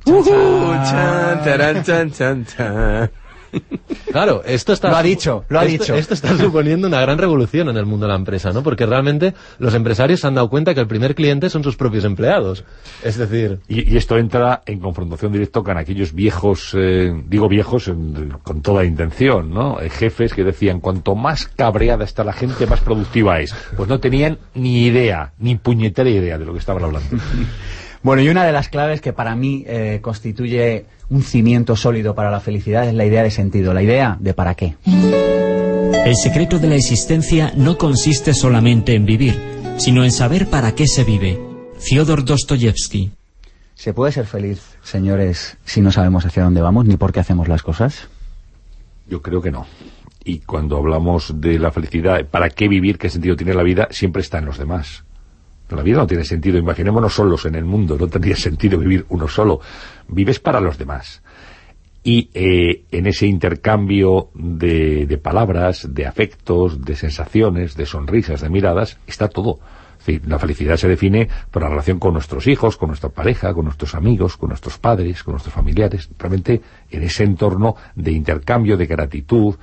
[4.11, 4.91] Claro, esto está...
[4.91, 5.95] Lo ha dicho, lo ha dicho.
[5.95, 8.63] Esto está suponiendo una gran revolución en el mundo de la empresa, ¿no?
[8.63, 12.05] Porque realmente los empresarios se han dado cuenta que el primer cliente son sus propios
[12.05, 12.65] empleados.
[13.03, 13.61] Es decir...
[13.69, 17.91] Y, esto entra en confrontación directa con aquellos viejos, eh, digo viejos
[18.43, 19.77] con toda intención, ¿no?
[19.91, 23.55] Jefes que decían, cuanto más cabreada está la gente, más productiva es.
[23.77, 27.17] Pues no tenían ni idea, ni puñetera idea de lo que estaban hablando.
[28.03, 32.31] Bueno, y una de las claves que para mí eh, constituye un cimiento sólido para
[32.31, 34.77] la felicidad es la idea de sentido, la idea de para qué.
[36.05, 39.39] El secreto de la existencia no consiste solamente en vivir,
[39.79, 41.39] sino en saber para qué se vive.
[41.79, 43.11] Fyodor Dostoyevsky.
[43.75, 47.49] ¿Se puede ser feliz, señores, si no sabemos hacia dónde vamos ni por qué hacemos
[47.49, 48.09] las cosas?
[49.09, 49.67] Yo creo que no.
[50.25, 52.99] Y cuando hablamos de la felicidad, ¿para qué vivir?
[52.99, 53.89] ¿Qué sentido tiene la vida?
[53.91, 55.05] Siempre está en los demás.
[55.77, 56.59] La vida no tiene sentido.
[56.59, 57.97] Imaginémonos solos en el mundo.
[57.99, 59.61] No tendría sentido vivir uno solo.
[60.09, 61.23] Vives para los demás.
[62.05, 68.99] Y eh, en ese intercambio de, palabras, de afectos, de sensaciones, de sonrisas, de miradas,
[69.07, 69.61] está todo.
[70.27, 73.95] la felicidad se define por la relación con nuestros hijos, con nuestra pareja, con nuestros
[73.95, 76.11] amigos, con nuestros padres, con nuestros familiares.
[76.19, 76.61] Realmente
[76.91, 79.55] en ese entorno de intercambio, de gratitud,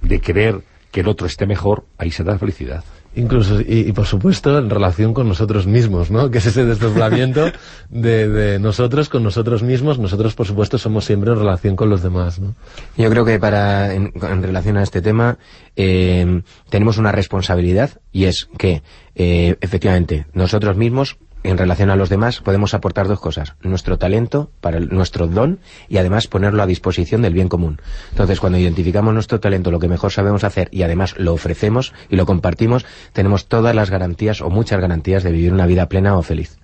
[0.00, 0.60] de querer
[0.92, 2.84] que el otro esté mejor, ahí se da la felicidad.
[3.16, 6.30] Incluso, y, y, por supuesto, en relación con nosotros mismos, ¿no?
[6.30, 7.50] Que es ese desdoblamiento
[7.88, 9.98] de, de, nosotros con nosotros mismos.
[9.98, 12.54] Nosotros, por supuesto, somos siempre en relación con los demás, ¿no?
[12.96, 15.38] Yo creo que para, en, relación a este tema,
[15.74, 18.82] eh, tenemos una responsabilidad y es que,
[19.16, 23.54] eh, efectivamente, nosotros mismos en relación a los demás podemos aportar dos cosas.
[23.62, 27.80] Nuestro talento, para el, nuestro don y además ponerlo a disposición del bien común.
[28.10, 32.16] Entonces, cuando identificamos nuestro talento, lo que mejor sabemos hacer y además lo ofrecemos y
[32.16, 36.22] lo compartimos, tenemos todas las garantías o muchas garantías de vivir una vida plena o
[36.22, 36.58] feliz.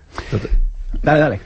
[1.01, 1.41] Dale, dale.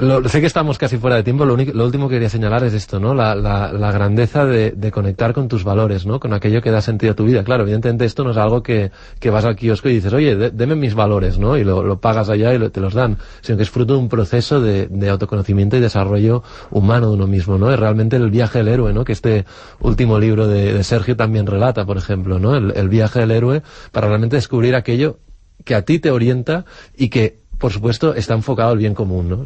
[0.00, 2.64] Lo, sé que estamos casi fuera de tiempo, lo, único, lo último que quería señalar
[2.64, 3.14] es esto, ¿no?
[3.14, 6.18] La, la, la grandeza de, de, conectar con tus valores, ¿no?
[6.18, 7.44] Con aquello que da sentido a tu vida.
[7.44, 8.90] Claro, evidentemente esto no es algo que,
[9.20, 11.56] que vas al kiosco y dices, oye, de, deme mis valores, ¿no?
[11.56, 13.18] Y lo, lo pagas allá y te los dan.
[13.40, 17.26] Sino que es fruto de un proceso de, de, autoconocimiento y desarrollo humano de uno
[17.28, 17.72] mismo, ¿no?
[17.72, 19.04] Es realmente el viaje del héroe, ¿no?
[19.04, 19.44] Que este
[19.80, 22.56] último libro de, Sergio también relata, por ejemplo, ¿no?
[22.56, 25.18] El viaje del héroe para realmente descubrir aquello
[25.64, 26.64] que a ti te orienta
[26.96, 29.42] y que por supuesto, está enfocado al bien común, ¿no?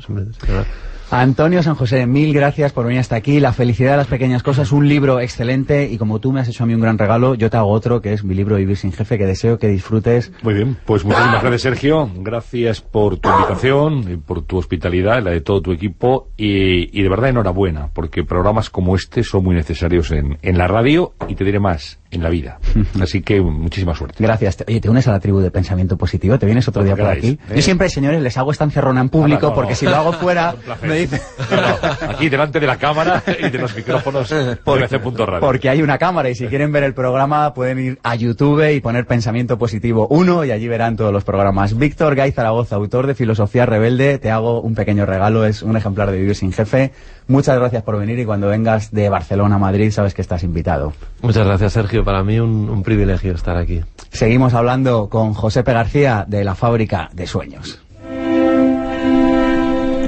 [1.12, 3.38] Antonio San José, mil gracias por venir hasta aquí.
[3.38, 6.64] La felicidad de las pequeñas cosas, un libro excelente y como tú me has hecho
[6.64, 8.92] a mí un gran regalo, yo te hago otro que es mi libro Vivir sin
[8.92, 10.32] jefe, que deseo que disfrutes.
[10.42, 15.30] Muy bien, pues muchísimas gracias Sergio, gracias por tu invitación, y por tu hospitalidad, la
[15.30, 19.54] de todo tu equipo y, y, de verdad enhorabuena, porque programas como este son muy
[19.54, 22.58] necesarios en, en la radio y te diré más, en la vida.
[23.00, 24.22] Así que muchísima suerte.
[24.22, 24.64] Gracias.
[24.66, 27.38] Oye, te unes a la tribu de pensamiento positivo, te vienes otro día por aquí.
[27.50, 27.56] ¿eh?
[27.56, 30.12] Yo siempre, señores, les hago esta encerrona en público no, no, porque si lo hago
[30.12, 31.20] fuera me dicen...
[32.08, 34.32] aquí delante de la cámara y de los micrófonos
[34.64, 35.40] por Radio.
[35.40, 38.80] Porque hay una cámara y si quieren ver el programa pueden ir a YouTube y
[38.80, 41.76] poner pensamiento positivo 1 y allí verán todos los programas.
[41.76, 46.10] Víctor Gay Zaragoza, autor de Filosofía Rebelde, te hago un pequeño regalo, es un ejemplar
[46.10, 46.92] de Vivir sin Jefe.
[47.28, 50.94] Muchas gracias por venir y cuando vengas de Barcelona a Madrid sabes que estás invitado.
[51.20, 52.02] Muchas gracias, Sergio.
[52.04, 53.82] Para mí un, un privilegio estar aquí.
[54.10, 57.80] Seguimos hablando con Josepe García de la Fábrica de Sueños.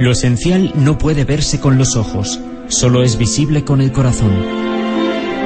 [0.01, 4.33] Lo esencial no puede verse con los ojos, solo es visible con el corazón.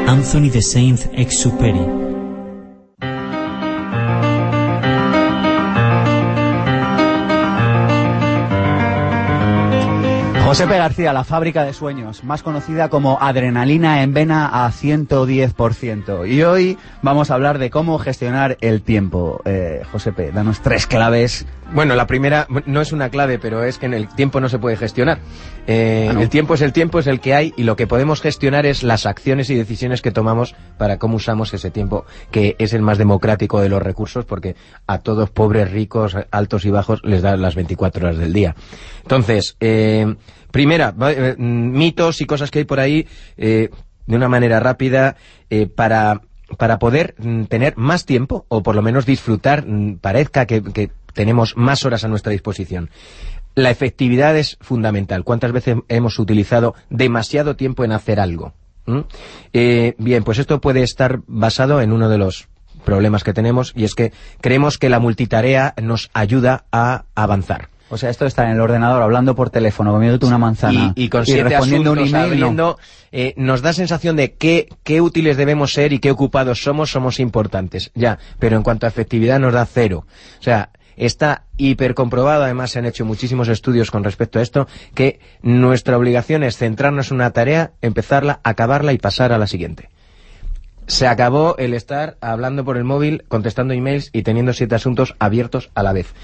[0.06, 2.13] Anthony de Saint-Exupéry
[10.44, 16.28] Josepe García, la fábrica de sueños, más conocida como adrenalina en vena a 110%.
[16.28, 19.40] Y hoy vamos a hablar de cómo gestionar el tiempo.
[19.46, 21.46] Eh, Josepe, danos tres claves.
[21.72, 24.58] Bueno, la primera no es una clave, pero es que en el tiempo no se
[24.58, 25.18] puede gestionar.
[25.66, 26.20] Eh, ah, no.
[26.20, 28.82] El tiempo es el tiempo, es el que hay, y lo que podemos gestionar es
[28.82, 32.98] las acciones y decisiones que tomamos para cómo usamos ese tiempo, que es el más
[32.98, 34.56] democrático de los recursos, porque
[34.86, 38.54] a todos pobres, ricos, altos y bajos les da las 24 horas del día.
[39.02, 40.14] Entonces, eh,
[40.54, 43.70] Primera, eh, mitos y cosas que hay por ahí, eh,
[44.06, 45.16] de una manera rápida,
[45.74, 46.20] para,
[46.58, 50.90] para poder mm, tener más tiempo, o por lo menos disfrutar, mm, parezca que, que
[51.12, 52.90] tenemos más horas a nuestra disposición.
[53.54, 55.24] La efectividad es fundamental.
[55.24, 58.52] ¿Cuántas veces hemos utilizado demasiado tiempo en hacer algo?
[58.86, 59.00] ¿Mm?
[59.52, 62.48] Eh, bien, pues esto puede estar basado en uno de los
[62.84, 67.68] problemas que tenemos y es que creemos que la multitarea nos ayuda a avanzar.
[67.90, 71.08] O sea, esto está en el ordenador hablando por teléfono, comiéndote una manzana y, y,
[71.08, 72.32] con siete y respondiendo asuntos, un email.
[72.32, 72.76] abriendo, no.
[73.12, 77.20] eh, nos da sensación de qué, qué útiles debemos ser y qué ocupados somos, somos
[77.20, 77.90] importantes.
[77.94, 80.06] Ya, pero en cuanto a efectividad nos da cero.
[80.40, 85.20] O sea, está hipercomprobado, además se han hecho muchísimos estudios con respecto a esto, que
[85.42, 89.90] nuestra obligación es centrarnos en una tarea, empezarla, acabarla y pasar a la siguiente
[90.86, 95.70] se acabó el estar hablando por el móvil, contestando emails y teniendo siete asuntos abiertos
[95.74, 96.14] a la vez.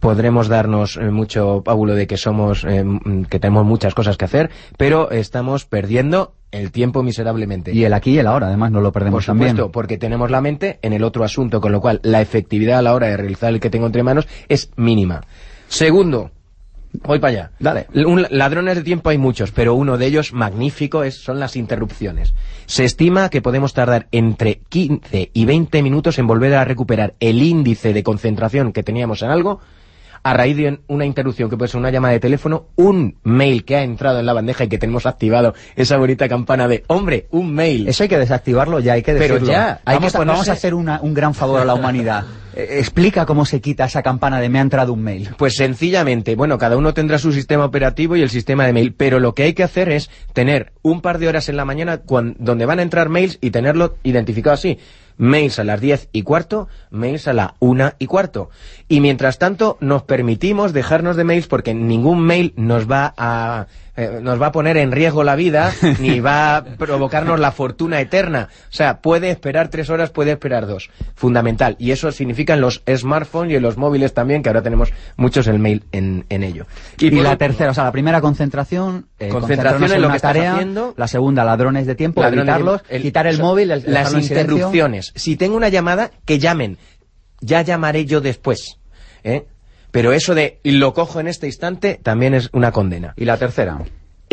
[0.00, 2.84] Podremos darnos eh, mucho pábulo de que somos, eh,
[3.30, 7.74] que tenemos muchas cosas que hacer, pero estamos perdiendo el tiempo miserablemente.
[7.74, 9.72] Y el aquí y el ahora, además, no lo perdemos Por supuesto, también.
[9.72, 12.94] porque tenemos la mente en el otro asunto, con lo cual la efectividad a la
[12.94, 15.22] hora de realizar el que tengo entre manos es mínima.
[15.68, 16.30] Segundo,
[17.04, 17.50] Voy para allá.
[17.58, 17.86] Dale.
[18.06, 22.34] Un, ladrones de tiempo hay muchos, pero uno de ellos magnífico es, son las interrupciones.
[22.66, 27.42] Se estima que podemos tardar entre 15 y 20 minutos en volver a recuperar el
[27.42, 29.60] índice de concentración que teníamos en algo
[30.24, 33.76] a raíz de una interrupción que puede ser una llamada de teléfono, un mail que
[33.76, 37.52] ha entrado en la bandeja y que tenemos activado esa bonita campana de hombre, un
[37.52, 37.88] mail.
[37.88, 39.52] Eso hay que desactivarlo ya, hay que Pero decirlo.
[39.52, 42.24] ya, hay vamos, que ponerse- vamos a hacer una- un gran favor a la humanidad.
[42.54, 45.30] Eh, explica cómo se quita esa campana de me ha entrado un mail.
[45.38, 49.18] Pues sencillamente, bueno, cada uno tendrá su sistema operativo y el sistema de mail, pero
[49.20, 52.36] lo que hay que hacer es tener un par de horas en la mañana cuan-
[52.38, 54.78] donde van a entrar mails y tenerlo identificado así.
[55.22, 58.50] Mails a las 10 y cuarto, mails a la 1 y cuarto.
[58.88, 64.20] Y mientras tanto nos permitimos dejarnos de mails porque ningún mail nos va a eh,
[64.22, 68.48] nos va a poner en riesgo la vida, ni va a provocarnos la fortuna eterna.
[68.70, 70.90] O sea, puede esperar tres horas, puede esperar dos.
[71.14, 71.76] Fundamental.
[71.78, 75.46] Y eso significa en los smartphones y en los móviles también, que ahora tenemos muchos
[75.46, 76.66] el mail en, en ello.
[76.98, 80.32] Y, la último, tercera, o sea, la primera concentración, eh, Concentración en lo que estás
[80.32, 80.94] tarea, haciendo.
[80.96, 85.12] la segunda, ladrones de tiempo, ladrones evitarlos, el- quitar el so- móvil, el, las interrupciones.
[85.16, 86.78] Si tengo una llamada, que llamen.
[87.40, 88.78] Ya llamaré yo después.
[89.24, 89.46] ¿eh?
[89.92, 93.14] Pero eso de lo cojo en este instante también es una condena.
[93.16, 93.78] Y la tercera,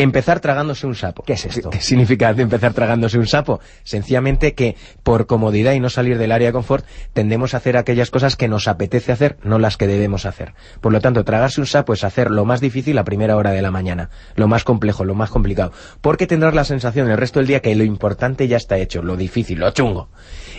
[0.02, 1.24] Empezar tragándose un sapo.
[1.24, 1.70] ¿Qué es esto?
[1.70, 3.60] ¿Qué significa empezar tragándose un sapo?
[3.84, 8.10] Sencillamente que por comodidad y no salir del área de confort tendemos a hacer aquellas
[8.10, 10.54] cosas que nos apetece hacer, no las que debemos hacer.
[10.80, 13.62] Por lo tanto, tragarse un sapo es hacer lo más difícil a primera hora de
[13.62, 17.48] la mañana, lo más complejo, lo más complicado, porque tendrás la sensación el resto del
[17.48, 20.08] día que lo importante ya está hecho, lo difícil, lo chungo.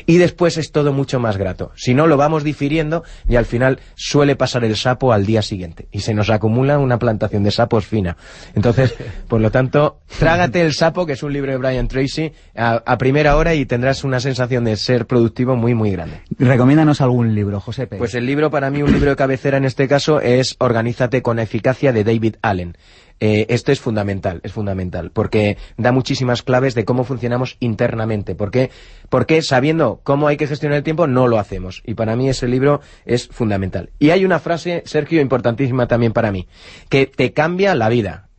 [0.05, 1.72] Y después es todo mucho más grato.
[1.76, 5.88] Si no, lo vamos difiriendo y al final suele pasar el sapo al día siguiente
[5.93, 8.18] y se nos acumula una plantación de sapos fina.
[8.55, 8.95] Entonces,
[9.30, 12.98] por lo tanto, trágate el sapo, que es un libro de Brian Tracy, a, a
[12.98, 16.22] primera hora y tendrás una sensación de ser productivo muy, muy grande.
[16.36, 17.96] recomiéndanos algún libro, José P.
[17.96, 21.38] Pues el libro, para mí, un libro de cabecera en este caso es Organízate con
[21.38, 22.76] eficacia de David Allen.
[23.20, 28.34] Eh, esto es fundamental, es fundamental, porque da muchísimas claves de cómo funcionamos internamente.
[28.34, 28.70] Porque,
[29.10, 31.82] porque sabiendo cómo hay que gestionar el tiempo, no lo hacemos.
[31.86, 33.90] Y para mí ese libro es fundamental.
[34.00, 36.48] Y hay una frase, Sergio, importantísima también para mí,
[36.88, 38.29] que te cambia la vida.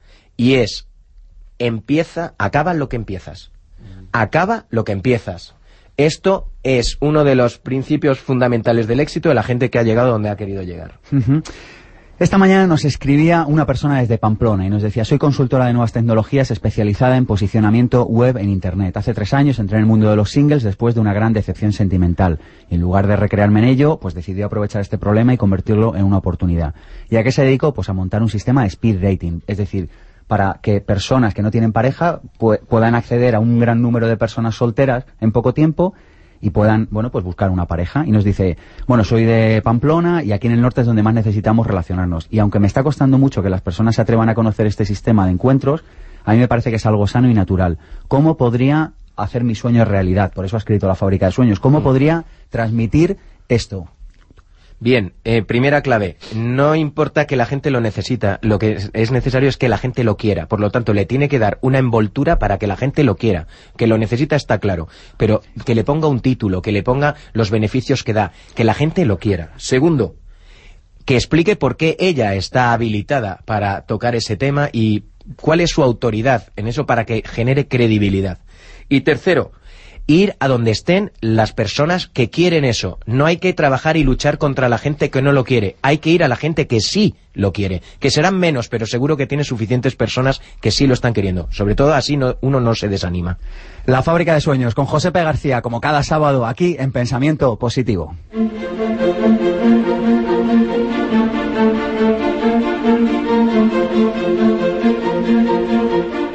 [0.42, 0.88] Y es,
[1.60, 3.52] empieza, acaba lo que empiezas.
[4.12, 5.54] Acaba lo que empiezas.
[5.98, 10.10] Esto es uno de los principios fundamentales del éxito de la gente que ha llegado
[10.10, 11.00] donde ha querido llegar.
[12.18, 15.94] Esta mañana nos escribía una persona desde Pamplona y nos decía, soy consultora de nuevas
[15.94, 18.98] tecnologías especializada en posicionamiento web en Internet.
[18.98, 21.72] Hace tres años entré en el mundo de los singles después de una gran decepción
[21.72, 22.40] sentimental.
[22.68, 26.04] Y en lugar de recrearme en ello, pues decidí aprovechar este problema y convertirlo en
[26.04, 26.74] una oportunidad.
[27.12, 27.76] ¿Y a qué se dedicó?
[27.76, 29.44] Pues a montar un sistema de speed dating.
[29.46, 29.90] Es decir,
[30.32, 34.16] para que personas que no tienen pareja pu- puedan acceder a un gran número de
[34.16, 35.94] personas solteras en poco tiempo
[36.40, 38.06] y puedan, bueno, pues buscar una pareja.
[38.08, 38.56] Y nos dice,
[38.88, 42.28] bueno, soy de Pamplona y aquí en el norte es donde más necesitamos relacionarnos.
[42.32, 45.26] Y aunque me está costando mucho que las personas se atrevan a conocer este sistema
[45.26, 45.84] de encuentros,
[46.24, 47.78] a mí me parece que es algo sano y natural.
[48.08, 50.32] ¿Cómo podría hacer mi sueño realidad?
[50.34, 51.60] Por eso ha escrito La fábrica de sueños.
[51.60, 53.18] ¿Cómo podría transmitir
[53.50, 53.90] esto?
[54.84, 59.12] Bien, eh, primera clave, no importa que la gente lo necesita, lo que es- es
[59.12, 61.78] necesario es que la gente lo quiera, por lo tanto le tiene que dar una
[61.78, 63.46] envoltura para que la gente lo quiera,
[63.78, 67.52] que lo necesita está claro, pero que le ponga un título, que le ponga los
[67.52, 69.52] beneficios que da, que la gente lo quiera.
[69.58, 70.16] Segundo,
[71.06, 75.04] que explique por qué ella está habilitada para tocar ese tema y
[75.36, 78.40] cuál es su autoridad en eso para que genere credibilidad.
[78.90, 79.52] Y tercero,
[80.08, 83.00] ir a donde estén las personas que quieren eso.
[83.06, 85.76] No hay que trabajar y luchar contra la gente que no lo quiere.
[85.82, 87.82] Hay que ir a la gente que sí lo quiere.
[88.00, 91.48] Que serán menos, pero seguro que tiene suficientes personas que sí lo están queriendo.
[91.52, 93.38] Sobre todo así no- uno no se desanima.
[93.86, 95.24] La fábrica de sueños con José P.
[95.24, 98.16] García, como cada sábado aquí en Pensamiento Positivo.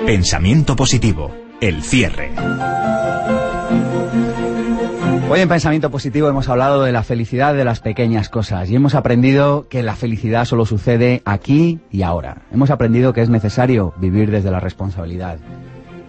[0.06, 1.34] Pensamiento positivo.
[1.60, 2.30] El cierre.
[5.28, 8.94] Hoy en Pensamiento Positivo hemos hablado de la felicidad de las pequeñas cosas y hemos
[8.94, 12.42] aprendido que la felicidad solo sucede aquí y ahora.
[12.52, 15.38] Hemos aprendido que es necesario vivir desde la responsabilidad.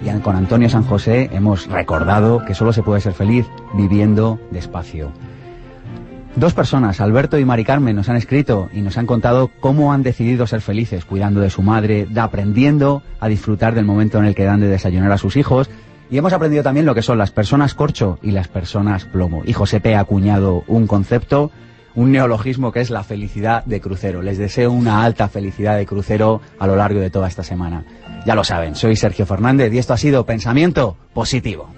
[0.05, 5.11] Y con Antonio San José hemos recordado que solo se puede ser feliz viviendo despacio.
[6.35, 10.03] Dos personas, Alberto y Mari Carmen, nos han escrito y nos han contado cómo han
[10.03, 14.43] decidido ser felices, cuidando de su madre, aprendiendo a disfrutar del momento en el que
[14.43, 15.67] dan de desayunar a sus hijos.
[16.09, 19.41] Y hemos aprendido también lo que son las personas corcho y las personas plomo.
[19.45, 19.95] Y José P.
[19.95, 21.51] ha acuñado un concepto,
[21.95, 24.21] un neologismo que es la felicidad de crucero.
[24.21, 27.83] Les deseo una alta felicidad de crucero a lo largo de toda esta semana.
[28.25, 31.69] Ya lo saben, soy Sergio Fernández y esto ha sido Pensamiento Positivo.